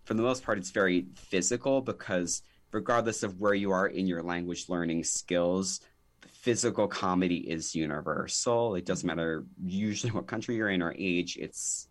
[0.05, 4.23] for the most part, it's very physical because regardless of where you are in your
[4.23, 5.81] language learning skills,
[6.29, 8.75] physical comedy is universal.
[8.75, 11.37] It doesn't matter usually what country you're in or age.
[11.41, 11.89] It's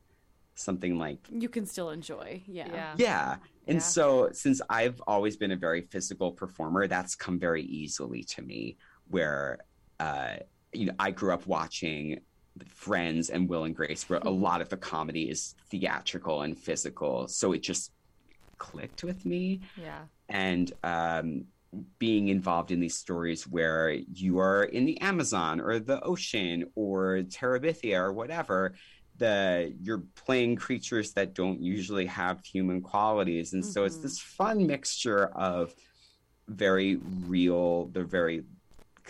[0.55, 2.43] something like You can still enjoy.
[2.45, 2.68] Yeah.
[2.72, 2.93] yeah.
[2.97, 3.36] yeah.
[3.68, 3.82] And Yeah.
[3.82, 8.78] so, since I've always been a very physical performer, that's come very easily to me.
[9.07, 9.59] Where,
[9.99, 10.36] uh,
[10.74, 12.20] you know, I grew up watching
[12.68, 17.28] Friends and Will and Grace, where a lot of the comedy is theatrical and physical.
[17.28, 17.91] So it just
[18.58, 19.62] clicked with me.
[19.76, 20.02] Yeah.
[20.30, 21.45] And um,
[21.99, 27.24] being involved in these stories where you are in the Amazon or the ocean or
[27.24, 28.76] Terabithia or whatever,
[29.18, 34.02] the you're playing creatures that don't usually have human qualities, and so it's Mhm.
[34.02, 35.74] this fun mixture of
[36.47, 38.43] very real, the very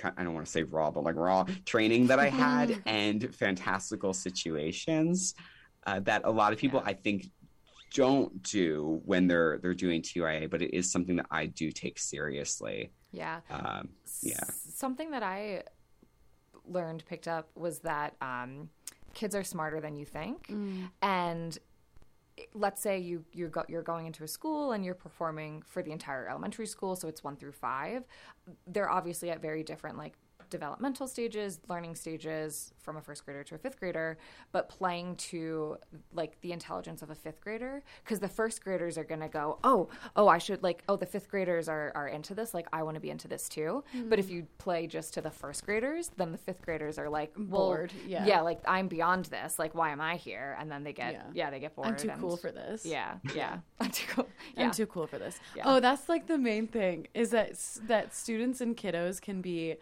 [0.04, 4.14] I don't want to say raw, but like raw training that I had and fantastical
[4.14, 5.36] situations
[5.86, 6.90] uh, that a lot of people Yeah.
[6.92, 7.28] I think
[7.94, 12.00] don't do when they're they're doing TYA, but it is something that I do take
[12.00, 12.92] seriously.
[13.12, 13.42] Yeah.
[13.50, 13.90] Um,
[14.22, 14.44] yeah.
[14.48, 15.64] Something that I
[16.66, 18.70] learned, picked up, was that um,
[19.14, 20.48] kids are smarter than you think.
[20.48, 20.90] Mm.
[21.02, 21.62] And i-
[22.54, 25.92] let's say you you go, you're going into a school and you're performing for the
[25.92, 28.04] entire elementary school, so it's one through five.
[28.68, 30.14] They're obviously at very different like
[30.52, 34.18] developmental stages, learning stages from a first grader to a fifth grader,
[34.52, 35.78] but playing to
[36.14, 39.58] like the intelligence of a fifth grader because the first graders are going to go,
[39.64, 42.84] "Oh, oh, I should like oh, the fifth graders are are into this, like I
[42.84, 44.32] want to be into this too." But if mm.
[44.32, 47.94] you play just to the first graders, then the fifth graders are like well, Bored,
[48.06, 48.26] yeah.
[48.26, 49.58] Yeah, like I'm beyond this.
[49.58, 50.56] Like why am I here?
[50.60, 51.24] And then they get Yeah.
[51.34, 51.88] yeah, they get bored.
[51.88, 52.86] I'm too and- cool for this.
[52.86, 53.60] Yeah, yeah.
[53.80, 54.28] I'm too cool.
[54.56, 54.66] Yeah.
[54.66, 55.40] I'm too cool for this.
[55.56, 55.64] Yeah.
[55.66, 57.54] Oh, that's like the main thing is that
[57.88, 59.78] that students and kiddos can be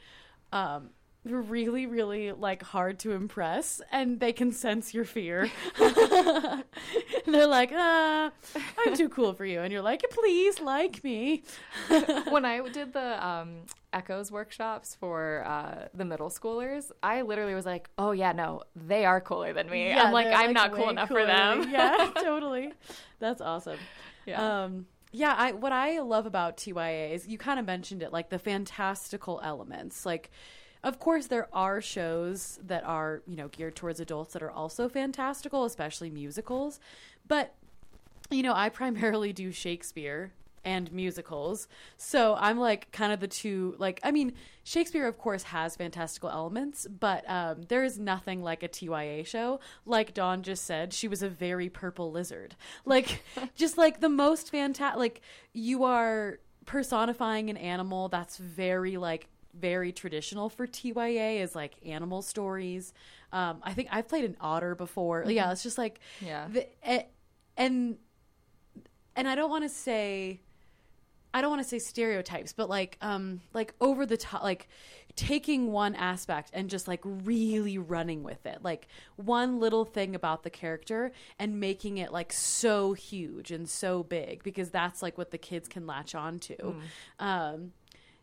[0.51, 0.89] um,
[1.23, 5.49] really, really like hard to impress, and they can sense your fear.
[5.77, 8.31] they're like, ah,
[8.79, 11.43] I'm too cool for you, and you're like, please like me.
[12.29, 17.65] when I did the um, Echoes workshops for uh, the middle schoolers, I literally was
[17.65, 21.09] like, "Oh yeah, no, they are cooler than me." I'm like, I'm not cool enough
[21.09, 21.71] cooler for them.
[21.71, 22.73] Yeah, totally.
[23.19, 23.79] That's awesome.
[24.25, 24.63] Yeah.
[24.63, 28.29] Um, yeah, I what I love about TYA is you kind of mentioned it, like
[28.29, 30.05] the fantastical elements.
[30.05, 30.29] Like,
[30.83, 34.87] of course, there are shows that are you know geared towards adults that are also
[34.87, 36.79] fantastical, especially musicals.
[37.27, 37.55] But
[38.29, 40.31] you know, I primarily do Shakespeare
[40.65, 41.67] and musicals.
[41.97, 44.33] So I'm like kind of the two like I mean,
[44.63, 49.59] Shakespeare of course has fantastical elements, but um, there is nothing like a TYA show.
[49.85, 52.55] Like Dawn just said, she was a very purple lizard.
[52.85, 53.23] Like
[53.55, 55.21] just like the most fantastic like
[55.53, 59.27] you are personifying an animal that's very like
[59.59, 62.93] very traditional for TYA is like animal stories.
[63.33, 65.25] Um, I think I've played an otter before.
[65.27, 66.47] Yeah, it's just like Yeah.
[66.51, 67.03] the, eh,
[67.57, 67.97] and
[69.15, 70.41] and I don't want to say
[71.33, 74.67] I don't want to say stereotypes, but like um like over the top like
[75.15, 78.59] taking one aspect and just like really running with it.
[78.63, 84.01] Like one little thing about the character and making it like so huge and so
[84.03, 86.75] big because that's like what the kids can latch on to.
[87.19, 87.73] Um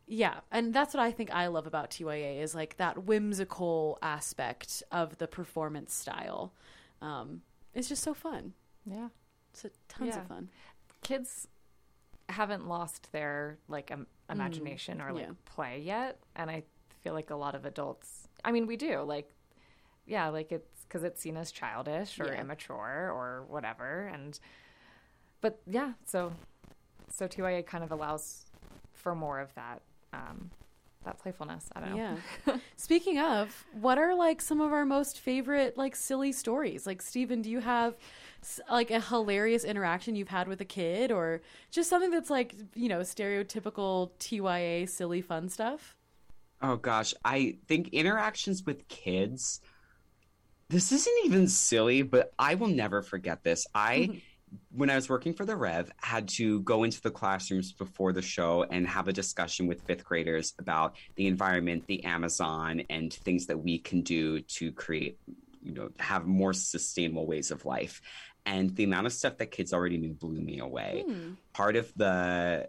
[0.08, 4.82] yeah, and that's what I think I love about TYA is like that whimsical aspect
[4.92, 6.52] of the performance style.
[7.02, 7.42] Um,
[7.74, 8.52] it's just so fun.
[8.84, 9.08] yeah.
[9.52, 10.20] It's a, tons Yeah.
[10.22, 10.48] of fun.
[11.02, 11.48] Kids
[12.28, 15.32] haven't lost their like um, imagination or like yeah.
[15.44, 16.64] play yet, and I
[17.02, 18.28] feel like a lot of adults.
[18.44, 19.30] I mean, we do like,
[20.06, 22.40] yeah, like it's because it's seen as childish or Yeah.
[22.40, 24.38] immature or whatever, and
[25.40, 26.32] but yeah, so
[27.10, 28.46] so TYA kind of allows
[28.92, 30.50] for more of that um,
[31.06, 31.68] that playfulness.
[31.74, 32.18] I don't know.
[32.46, 32.56] Yeah.
[32.76, 36.86] Speaking of, what are like some of our most favorite like silly stories?
[36.86, 37.96] Like Stephen, do you have
[38.70, 41.40] like a hilarious interaction you've had with a kid or
[41.70, 45.96] just something that's like, you know, stereotypical TYA silly fun stuff?
[46.62, 49.60] Oh gosh, I think interactions with kids.
[50.68, 53.66] This isn't even silly, but I will never forget this.
[53.74, 54.22] I,
[54.70, 58.12] when I was working for the Rev, I had to go into the classrooms before
[58.12, 63.12] the show and have a discussion with fifth graders about the environment, the Amazon, and
[63.12, 65.18] things that we can do to create,
[65.62, 68.00] you know, have more sustainable ways of life.
[68.44, 71.04] And the amount of stuff that kids already knew blew me away.
[71.06, 71.32] Hmm.
[71.52, 72.68] Part of the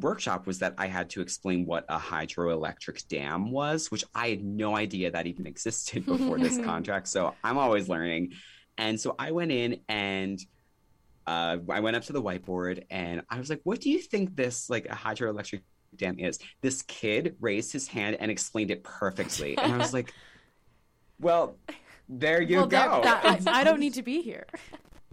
[0.00, 4.44] workshop was that I had to explain what a hydroelectric dam was, which I had
[4.44, 7.08] no idea that even existed before this contract.
[7.08, 8.34] So I'm always learning.
[8.76, 10.38] And so I went in and
[11.28, 14.34] uh, I went up to the whiteboard and I was like, what do you think
[14.34, 15.60] this like a hydroelectric
[15.94, 16.38] dam is?
[16.62, 19.56] This kid raised his hand and explained it perfectly.
[19.58, 20.12] And I was like,
[21.20, 21.56] well,
[22.08, 23.00] there you well, go.
[23.04, 24.46] that- that- I, I don't need to be here.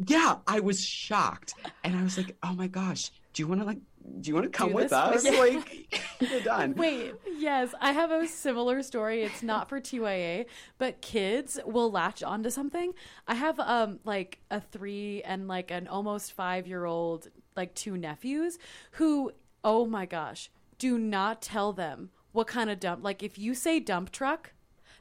[0.08, 1.54] yeah, I was shocked.
[1.84, 3.80] And I was like, oh my gosh, do you want to like,
[4.22, 5.24] do you want to come with us?
[5.24, 5.32] me?
[5.38, 6.74] Like, you're done.
[6.78, 9.24] Wait, yes, I have a similar story.
[9.24, 10.46] It's not for TYA,
[10.78, 12.94] but kids will latch onto something.
[13.28, 18.58] I have um like a 3 and like an almost 5-year-old like two nephews
[18.92, 19.32] who
[19.64, 23.80] oh my gosh, do not tell them what kind of dump like if you say
[23.80, 24.54] dump truck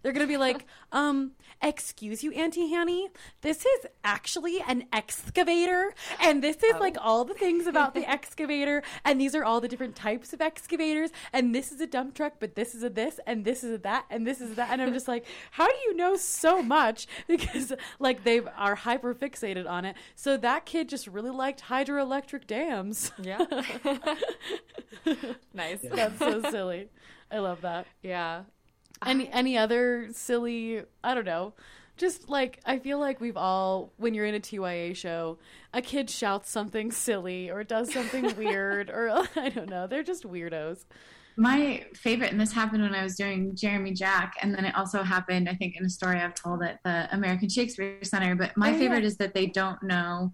[0.04, 1.32] they're gonna be like, um,
[1.62, 3.08] excuse you, Auntie Hanny.
[3.40, 8.82] This is actually an excavator, and this is like all the things about the excavator,
[9.02, 12.34] and these are all the different types of excavators, and this is a dump truck,
[12.38, 14.82] but this is a this, and this is a that, and this is that, and
[14.82, 17.06] I'm just like, how do you know so much?
[17.26, 19.96] Because like they are hyper fixated on it.
[20.14, 23.10] So that kid just really liked hydroelectric dams.
[23.18, 23.44] Yeah.
[25.54, 25.78] nice.
[25.82, 26.90] That's so silly.
[27.30, 27.86] I love that.
[28.02, 28.42] Yeah.
[29.04, 31.54] Any any other silly i don't know
[31.96, 35.38] just like i feel like we've all when you're in a tya show
[35.72, 40.24] a kid shouts something silly or does something weird or i don't know they're just
[40.24, 40.84] weirdos
[41.36, 45.02] My favorite, and this happened when I was doing Jeremy Jack, and then it also
[45.02, 48.36] happened, I think, in a story I've told at the American Shakespeare Center.
[48.36, 48.78] But my Oh, yeah.
[48.78, 50.32] favorite is that they don't know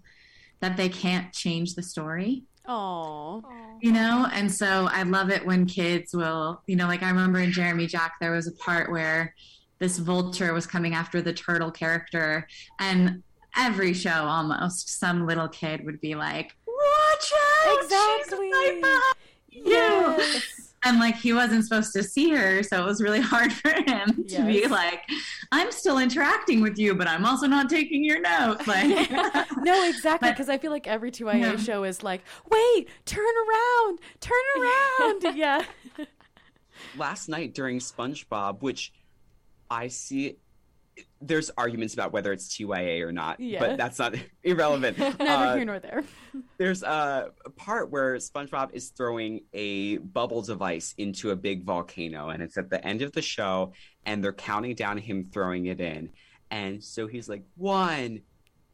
[0.59, 3.43] that they can't change the story, oh
[3.81, 4.27] you know?
[4.31, 7.87] And so I love it when kids will, you know, like I remember in Jeremy
[7.87, 9.33] Jack, there was a part where
[9.79, 12.47] this vulture was coming after the turtle character,
[12.79, 13.23] and
[13.57, 17.81] every show almost, some little kid would be like, Watch out!
[17.81, 18.51] she's Exactly.
[18.51, 19.15] right behind
[19.49, 23.51] you." yes and like he wasn't supposed to see her so it was really hard
[23.53, 25.01] for him to be like
[25.51, 29.09] i'm still interacting with you but i'm also not taking your notes like
[29.57, 31.55] no exactly because i feel like every tya Yeah.
[31.57, 35.63] show is like wait turn around turn around yeah
[36.97, 38.91] last night during SpongeBob, which
[39.69, 40.37] I see.
[41.21, 43.59] There's arguments about whether it's TYA or not, Yeah.
[43.59, 44.97] but that's not irrelevant.
[45.19, 46.03] Never Uh, here nor there.
[46.57, 52.41] there's a part where SpongeBob is throwing a bubble device into a big volcano, and
[52.41, 53.73] it's at the end of the show,
[54.05, 56.09] and they're counting down him throwing it in.
[56.49, 58.21] And so he's like, one,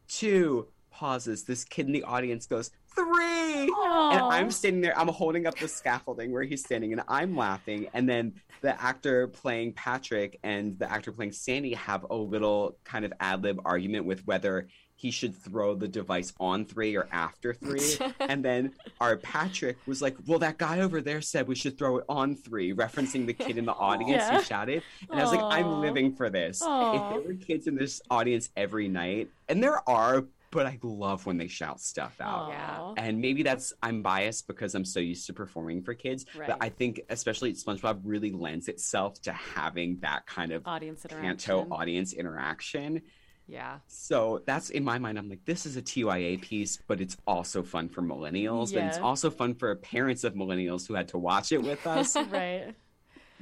[0.07, 1.43] two, pauses.
[1.43, 3.63] This kid in the audience goes, three.
[3.63, 7.87] And I'm standing there, I'm holding up the scaffolding where he's standing, and I'm laughing.
[7.93, 13.05] And then the actor playing Patrick and the actor playing Sandy have a little kind
[13.05, 14.67] of ad lib argument with whether
[14.99, 17.97] he should throw the device on three or after three.
[18.19, 21.99] and then our Patrick was like, Well, that guy over there said we should throw
[21.99, 24.37] it on three, referencing the kid in the audience Yeah.
[24.39, 24.81] who shouted.
[25.11, 26.63] And I was like, I'm living for this.
[26.63, 26.95] Aw.
[26.95, 30.25] If there were kids in this audience every night, and there are,
[30.57, 32.51] but I love when they shout stuff out.
[32.51, 32.93] Aw.
[32.97, 36.25] And maybe that's I'm biased because I'm so used to performing for kids.
[36.35, 36.47] Right.
[36.47, 41.27] But I think especially SpongeBob really lends itself to having that kind of Audience interaction.
[41.27, 43.03] panto audience interaction.
[43.45, 43.77] Yeah.
[43.85, 45.19] So that's in my mind.
[45.19, 48.97] I'm like, this is a TYA piece, but it's also fun for millennials, and it's
[48.97, 52.15] also fun for parents of millennials who had to watch it with us.
[52.31, 52.73] right.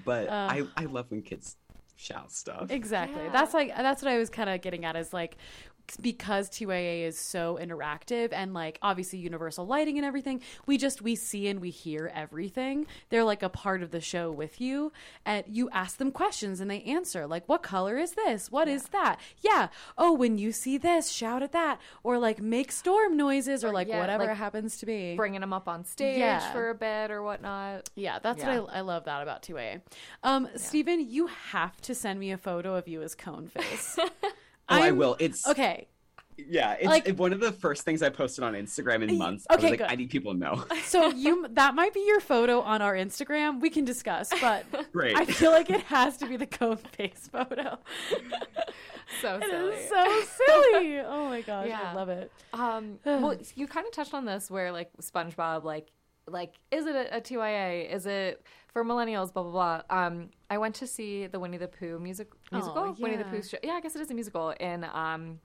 [0.03, 0.49] but Uh.
[0.51, 1.55] I, I love when kids
[1.95, 2.69] shout stuff.
[2.69, 3.23] Exactly.
[3.23, 3.31] Yeah.
[3.31, 5.37] That's like that's what I was kind of getting at is like
[6.01, 11.15] because TYA is so interactive and like obviously universal lighting and everything, we just we
[11.15, 12.87] see and we hear everything.
[13.09, 14.91] They're like a part of the show with you
[15.25, 18.51] and you ask them questions and they answer like what color is this?
[18.51, 19.19] What is that?
[19.41, 19.69] Yeah.
[19.97, 23.73] Oh, when you see this, shout at that or like make storm noises or, Or,
[23.73, 25.15] like yeah, whatever like, it happens to be.
[25.15, 26.51] Bringing them up on stage Yeah.
[26.51, 27.89] for a bit or whatnot.
[27.95, 28.59] Yeah, that's Yeah.
[28.61, 29.81] what I, I love that about 2A.
[30.23, 33.97] Um, Stephen, you have to send me a photo of you as cone face.
[34.69, 35.15] Oh, I I'm- will.
[35.19, 35.87] It's Okay,
[36.37, 39.45] Yeah, it's Like- one of the first things I posted on Instagram in months.
[39.49, 39.87] I okay, was like, good.
[39.89, 40.65] I need people to know.
[40.83, 43.61] so you that might be your photo on our Instagram.
[43.61, 45.15] We can discuss, but Great.
[45.15, 47.79] I feel like it has to be the cone face photo.
[49.21, 49.73] So It silly.
[49.75, 50.23] is so
[50.73, 50.99] silly.
[50.99, 51.79] Oh my gosh, Yeah.
[51.91, 52.31] I love it.
[52.53, 55.87] Um, well, you kind of touched on this where like SpongeBob, like,
[56.27, 57.87] like is it a, a TYA?
[57.93, 58.43] Is it
[58.75, 59.31] for millennials?
[59.31, 59.81] Blah blah blah.
[59.89, 62.93] Um, I went to see the Winnie the Pooh music musical.
[62.99, 63.31] Winnie the yeah.
[63.31, 63.57] Pooh show.
[63.63, 65.39] Yeah, I guess it is a musical in um,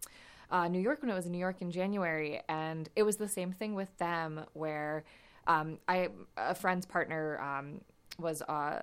[0.50, 3.28] uh, New York when it was in New York in January, and it was the
[3.28, 5.04] same thing with them where
[5.46, 7.82] um, I a friend's partner um,
[8.18, 8.82] was uh,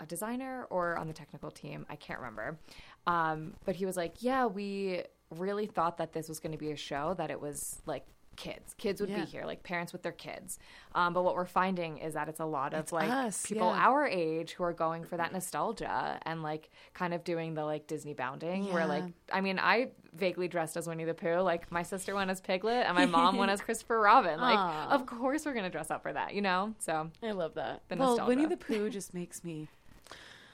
[0.00, 1.86] a designer or on the technical team.
[1.88, 2.58] I can't remember.
[3.06, 6.72] Um, but he was like, yeah, we really thought that this was going to be
[6.72, 8.06] a show that it was like
[8.38, 8.72] kids.
[8.78, 9.24] Kids would Yeah.
[9.24, 10.58] be here, like parents with their kids.
[10.94, 13.86] Um, but what we're finding is that it's a lot of like us, people yeah.
[13.86, 17.86] our age who are going for that nostalgia and like kind of doing the like
[17.88, 21.82] Disney bounding where like I mean I vaguely dressed as Winnie the Pooh like my
[21.82, 24.88] sister went as Piglet and my mom went as Christopher Robin like Aw.
[24.90, 27.82] of course we're gonna dress up for that you know so I love that.
[27.88, 28.28] The well, nostalgia.
[28.28, 29.68] Winnie the Pooh just makes me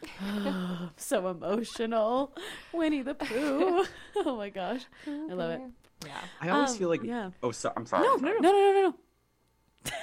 [0.96, 2.32] so emotional.
[2.72, 3.84] Winnie the Pooh.
[4.16, 5.60] Oh my gosh, I love it.
[6.06, 7.30] Yeah I always Um, feel like, yeah.
[7.42, 8.06] oh, so, I'm sorry.
[8.06, 8.94] No, no, no, no, no, no.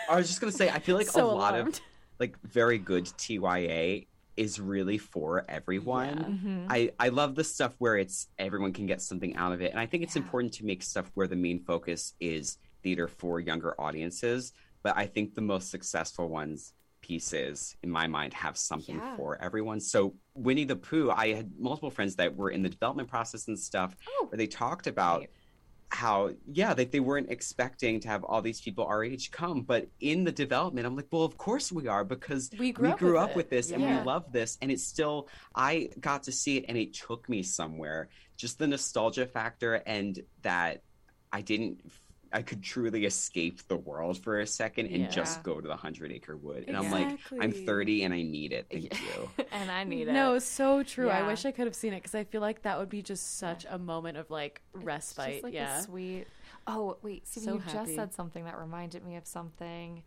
[0.10, 1.76] I was just gonna say, I feel like So a lot alarmed.
[1.76, 1.82] of
[2.20, 4.06] like very good TYA
[4.38, 6.18] is really for everyone.
[6.18, 6.66] Mm-hmm.
[6.70, 9.80] I I love the stuff where it's everyone can get something out of it, and
[9.80, 13.80] I think it's important to make stuff where the main focus is theater for younger
[13.80, 14.54] audiences.
[14.84, 19.16] But I think the most successful ones pieces in my mind have something Yeah.
[19.18, 19.80] for everyone.
[19.80, 23.58] So Winnie the Pooh, I had multiple friends that were in the development process and
[23.60, 24.28] stuff Oh.
[24.30, 25.30] where they talked about Right.
[25.94, 29.88] How yeah that they weren't expecting to have all these people our age come but
[30.00, 33.16] in the development i'm like well of course we are because We grew up with
[33.16, 33.36] up it.
[33.36, 36.78] with this and we love this and it's still i got to see it and
[36.78, 40.82] it took me somewhere just the nostalgia factor and that
[41.34, 41.82] i didn't
[42.34, 45.10] i could truly escape the world for a second and Yeah.
[45.10, 48.52] just go to the hundred acre wood and i'm like i'm 30 and i need
[48.54, 51.10] it thank you and I need it No, so true.
[51.10, 53.38] I wish I could have seen it because I feel like that would be just
[53.38, 55.32] such a moment of like It's respite.
[55.34, 55.80] just like yeah.
[55.80, 56.28] a sweet.
[56.68, 57.78] Oh wait, Stephen, So you happy.
[57.78, 60.04] just said something that reminded me of something.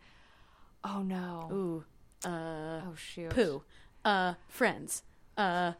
[0.83, 1.49] Oh no.
[1.51, 1.83] Ooh.
[2.27, 2.81] Uh.
[2.87, 3.29] Oh shoot.
[3.31, 3.63] Pooh.
[4.03, 4.33] Uh.
[4.47, 5.03] Friends.
[5.37, 5.73] Uh.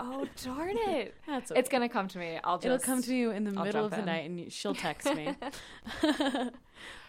[0.00, 1.14] Oh darn it.
[1.26, 2.38] That's It's gonna come to me.
[2.42, 2.66] I'll just.
[2.66, 4.04] It'll come to you in the I'll middle of the in.
[4.06, 5.34] night, and you, she'll text me.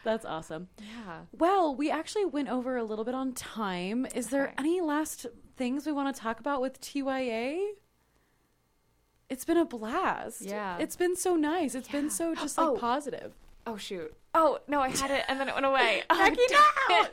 [0.04, 0.68] That's awesome.
[0.80, 1.22] Yeah.
[1.38, 4.06] Well, we actually went over a little bit on time.
[4.14, 4.54] Is there Okay.
[4.60, 5.26] any last
[5.58, 7.72] things we want to talk about with TYA?
[9.30, 10.42] It's been a blast.
[10.42, 10.78] Yeah.
[10.78, 11.74] It's been so nice.
[11.74, 12.76] It's been so just like Oh.
[12.78, 13.34] positive.
[13.66, 14.14] Oh shoot.
[14.36, 16.04] Oh no, I had it and then it went away.
[16.10, 17.08] Oh, Becky, no!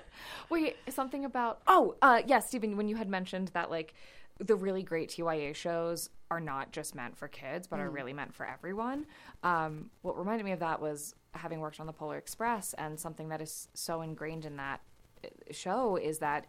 [0.51, 1.63] Wait, something about.
[1.67, 2.77] Oh, uh, yes, Stephen.
[2.77, 3.95] When you had mentioned that, like,
[4.39, 8.35] the really great TYA shows are not just meant for kids, but are really meant
[8.35, 9.07] for everyone.
[9.43, 13.29] Um, what reminded me of that was having worked on the Polar Express, and something
[13.29, 14.81] that is so ingrained in that
[15.25, 16.47] uh, show is that,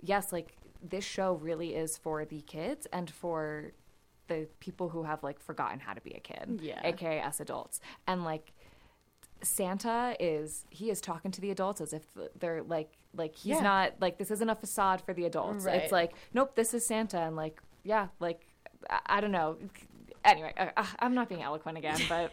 [0.00, 3.72] yes, like this show really is for the kids and for
[4.28, 6.80] the people who have like forgotten how to be a kid, Yeah.
[6.84, 8.52] aka us adults, and like
[9.42, 12.02] Santa is he is talking to the adults as if
[12.38, 13.62] they're like like he's Yeah.
[13.62, 15.64] not like this isn't a facade for the adults.
[15.64, 15.76] Right.
[15.82, 18.46] It's like nope, this is Santa, and like yeah, like
[18.90, 19.56] I, I don't know.
[20.24, 22.32] Anyway, I, I'm not being eloquent again, but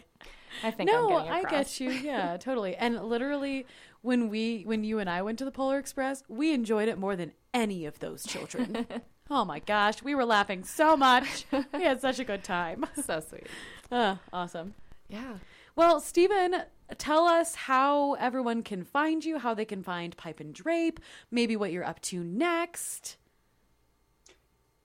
[0.64, 1.92] I think I'm no, I get you.
[1.92, 2.76] Yeah, totally.
[2.76, 3.66] And literally,
[4.02, 7.16] when we, when you and I went to the Polar Express, we enjoyed it more
[7.16, 8.88] than any of those children.
[9.30, 11.46] oh my gosh, we were laughing so much.
[11.74, 12.86] We had such a good time.
[13.04, 13.48] So sweet.
[13.92, 14.74] Uh, awesome.
[15.08, 15.36] Yeah.
[15.76, 16.64] Well, Stephen,
[16.98, 21.00] tell us how everyone can find you, how they can find Pipe and Drape,
[21.32, 23.18] maybe what you're up to next.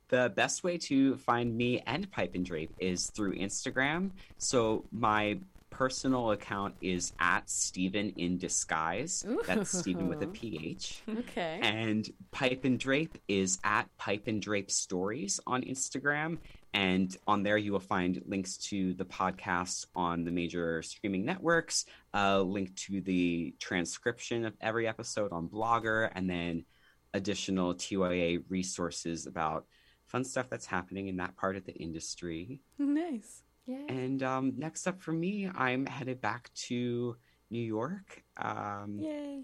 [0.09, 4.11] The best way to find me and Pipe and Drape is through Instagram.
[4.38, 5.38] So my
[5.70, 9.24] personal account is at Stephen in disguise.
[9.46, 11.02] That's Stephen with a PH.
[11.18, 11.61] Okay.
[11.62, 16.38] And Pipe and Drape is at Pipe and Drape Stories on Instagram.
[16.74, 21.86] And on there, you will find links to the podcast on the major streaming networks,
[22.12, 26.64] a link to the transcription of every episode on Blogger, and then
[27.14, 29.64] additional TYA resources about
[30.06, 32.60] fun stuff that's happening in that part of the industry.
[32.78, 33.42] nice.
[33.66, 33.82] Yeah.
[33.88, 37.16] And um, next up for me, I'm headed back to
[37.50, 39.42] New York um, Yay.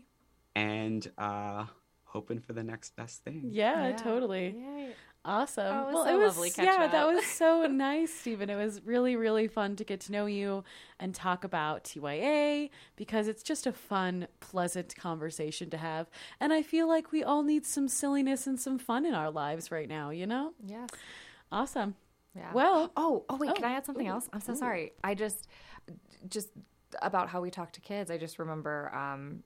[0.55, 1.67] and uh,
[2.05, 3.51] hoping for the next best thing.
[3.53, 3.97] Yeah, Yeah.
[3.97, 4.55] totally.
[4.57, 4.95] Yay.
[5.27, 5.67] Awesome.
[5.67, 8.51] Oh, it was well, so it was yeah, that was so nice, Stephen.
[8.51, 10.65] It was really, really fun to get to know you
[11.01, 16.11] and talk about TYA because it's just a fun, pleasant conversation to have.
[16.41, 19.71] And I feel like we all need some silliness and some fun in our lives
[19.71, 20.11] right now.
[20.11, 20.53] You know?
[20.67, 20.91] Yes.
[21.51, 21.95] Awesome.
[22.37, 22.53] Yeah.
[22.53, 24.29] Well- oh, oh wait, can oh, I add something else?
[24.33, 24.93] I'm so sorry.
[25.03, 25.49] I just,
[26.29, 26.51] just
[27.01, 28.11] about how we talk to kids.
[28.11, 29.43] I just remember um,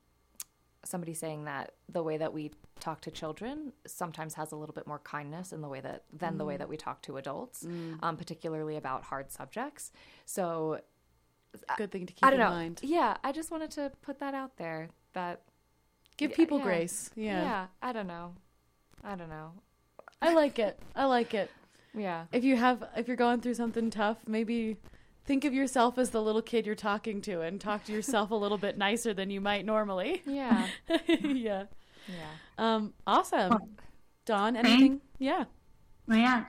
[0.84, 4.86] somebody saying that the way that we talk to children sometimes has a little bit
[4.86, 6.58] more kindness in the way that than the way mm.
[6.58, 7.98] that we talk to adults, mm.
[8.02, 9.90] um, particularly about hard subjects.
[10.24, 10.80] So
[11.68, 12.50] uh, Good thing to keep I don't in know.
[12.50, 12.80] mind.
[12.82, 14.88] Yeah, I just wanted to put that out there.
[15.14, 15.42] That
[16.16, 16.64] Give people yeah.
[16.64, 17.10] grace.
[17.14, 17.42] Yeah.
[17.42, 18.34] yeah, I don't know.
[19.04, 19.52] I don't know.
[20.20, 20.78] I like it.
[20.94, 21.50] I like it.
[21.94, 22.26] Yeah.
[22.32, 24.76] If you have if you're going through something tough, maybe
[25.28, 28.34] think of yourself as the little kid you're talking to and talk to yourself a
[28.34, 30.22] little bit nicer than you might normally.
[30.24, 30.66] Yeah.
[31.06, 31.64] yeah.
[32.08, 32.30] Yeah.
[32.56, 33.52] Um, awesome.
[34.24, 35.02] Dawn, anything?
[35.18, 35.44] Yeah.
[36.06, 36.44] Well, yeah.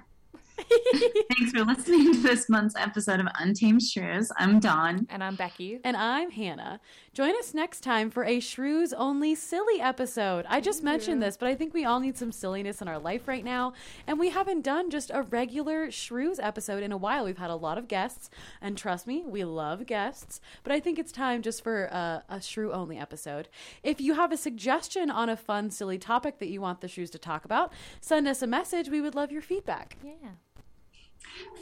[1.37, 4.31] Thanks for listening to this month's episode of Untamed Shrews.
[4.37, 5.07] I'm Dawn.
[5.09, 5.79] And I'm Becky.
[5.83, 6.81] And I'm Hannah.
[7.13, 10.45] Join us next time for a Shrews Only Silly episode.
[10.49, 13.27] I just mentioned this, but I think we all need some silliness in our life
[13.27, 13.73] right now.
[14.05, 17.25] And we haven't done just a regular Shrews episode in a while.
[17.25, 18.29] We've had a lot of guests,
[18.61, 20.41] and trust me, we love guests.
[20.63, 23.47] But I think it's time just for a, a Shrew Only episode.
[23.83, 27.09] If you have a suggestion on a fun, silly topic that you want the Shrews
[27.11, 28.89] to talk about, send us a message.
[28.89, 29.97] We would love your feedback.
[30.03, 30.31] Yeah.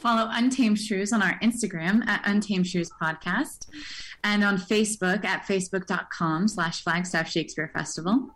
[0.00, 3.66] Follow Untamed Shrews on our Instagram at Untamed Shrews Podcast
[4.24, 8.30] and on Facebook at facebook.com slash Flagstaff Shakespeare Festival.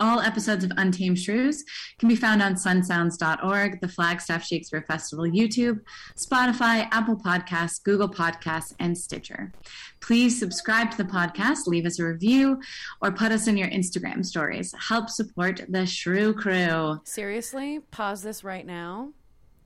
[0.00, 1.64] All episodes of Untamed Shrews
[1.98, 5.80] can be found on sunsounds.org, the Flagstaff Shakespeare Festival YouTube,
[6.16, 9.52] Spotify, Apple Podcasts, Google Podcasts, and Stitcher.
[10.00, 12.60] Please subscribe to the podcast, leave us a review,
[13.00, 14.74] or put us in your Instagram stories.
[14.88, 17.00] Help support the Shrew Crew.
[17.04, 19.10] Seriously, pause this right now.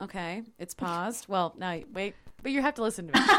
[0.00, 1.26] Okay, it's paused.
[1.28, 3.26] Well, now wait, but you have to listen to me.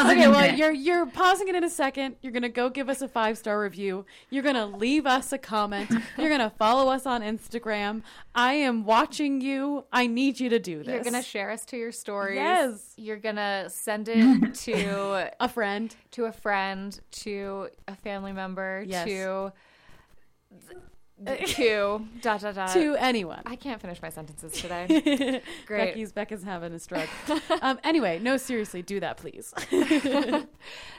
[0.00, 2.16] Okay, well, you're you're pausing it in a second.
[2.22, 4.06] You're gonna go give us a five star review.
[4.30, 5.90] You're gonna leave us a comment.
[6.18, 8.02] You're gonna follow us on Instagram.
[8.34, 9.84] I am watching you.
[9.92, 10.88] I need you to do this.
[10.94, 12.36] You're gonna share us to your stories.
[12.36, 12.92] Yes.
[12.96, 15.94] You're gonna send it to a friend.
[16.12, 19.06] to a friend, to a family member, Yes.
[19.06, 19.52] to
[21.24, 22.70] to dot dot dot.
[22.72, 23.42] to anyone.
[23.46, 25.40] I can't finish my sentences today.
[25.66, 25.86] Great.
[25.86, 27.08] Becky's Becca's having a stroke.
[27.62, 29.54] um, anyway, no, seriously, do that, please.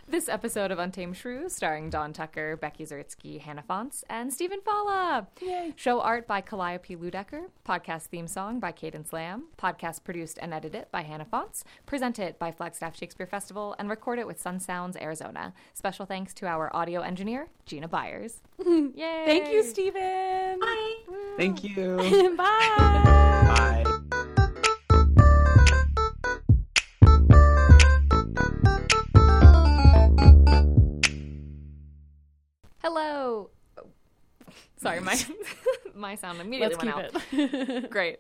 [0.08, 5.26] This episode of Untamed Shrews, starring Dawn Tucker, Becky Zeritsky, Hannah Fonts, and Stephen Falla.
[5.42, 5.74] Yay.
[5.76, 7.46] Show art by Calliope Ludecker.
[7.68, 9.46] Podcast theme song by Cadence Lamb.
[9.58, 11.64] Podcast produced and edited by Hannah Fonts.
[11.88, 15.56] Presented by Flagstaff Shakespeare Festival and recorded with Sun Sounds, Arizona.
[15.74, 18.42] Special thanks to our audio engineer, Gina Byers.
[18.64, 18.92] Yay!
[19.26, 20.60] Thank you, Stephen.
[20.60, 20.96] Bye.
[21.38, 21.98] Thank you.
[22.38, 23.04] Bye.
[23.48, 23.84] Bye.
[32.82, 33.50] Hello.
[34.78, 35.20] Sorry, my
[35.96, 37.82] my sound immediately Let's went keep out.
[37.84, 37.90] it.
[37.90, 38.20] Great.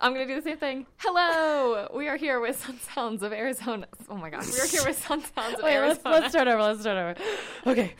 [0.00, 0.86] I'm gonna do the same thing.
[0.96, 3.86] Hello, we are here with Sun Sounds of Arizona.
[4.08, 6.10] Oh my gosh, we are here with Sun Sounds of Wait, Arizona.
[6.10, 6.62] let's, let's start over.
[6.62, 6.98] Let's start
[7.64, 7.70] over.
[7.70, 7.94] Okay.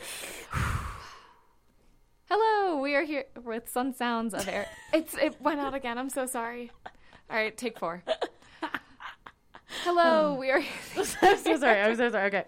[2.35, 4.65] Hello, we we are here with some sounds of air.
[4.93, 5.99] It's it went out again.
[5.99, 6.71] I'm so sorry.
[7.29, 8.03] All right, take four.
[9.83, 10.39] Hello, oh.
[10.39, 10.57] we are.
[10.97, 11.79] I'm so sorry.
[11.79, 12.25] I'm so sorry.
[12.27, 12.45] Okay.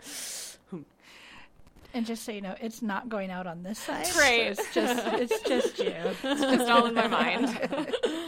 [1.93, 4.07] And just so you know, it's not going out on this side.
[4.07, 5.93] so it's just it's just you.
[6.23, 7.45] It's just all in my mind.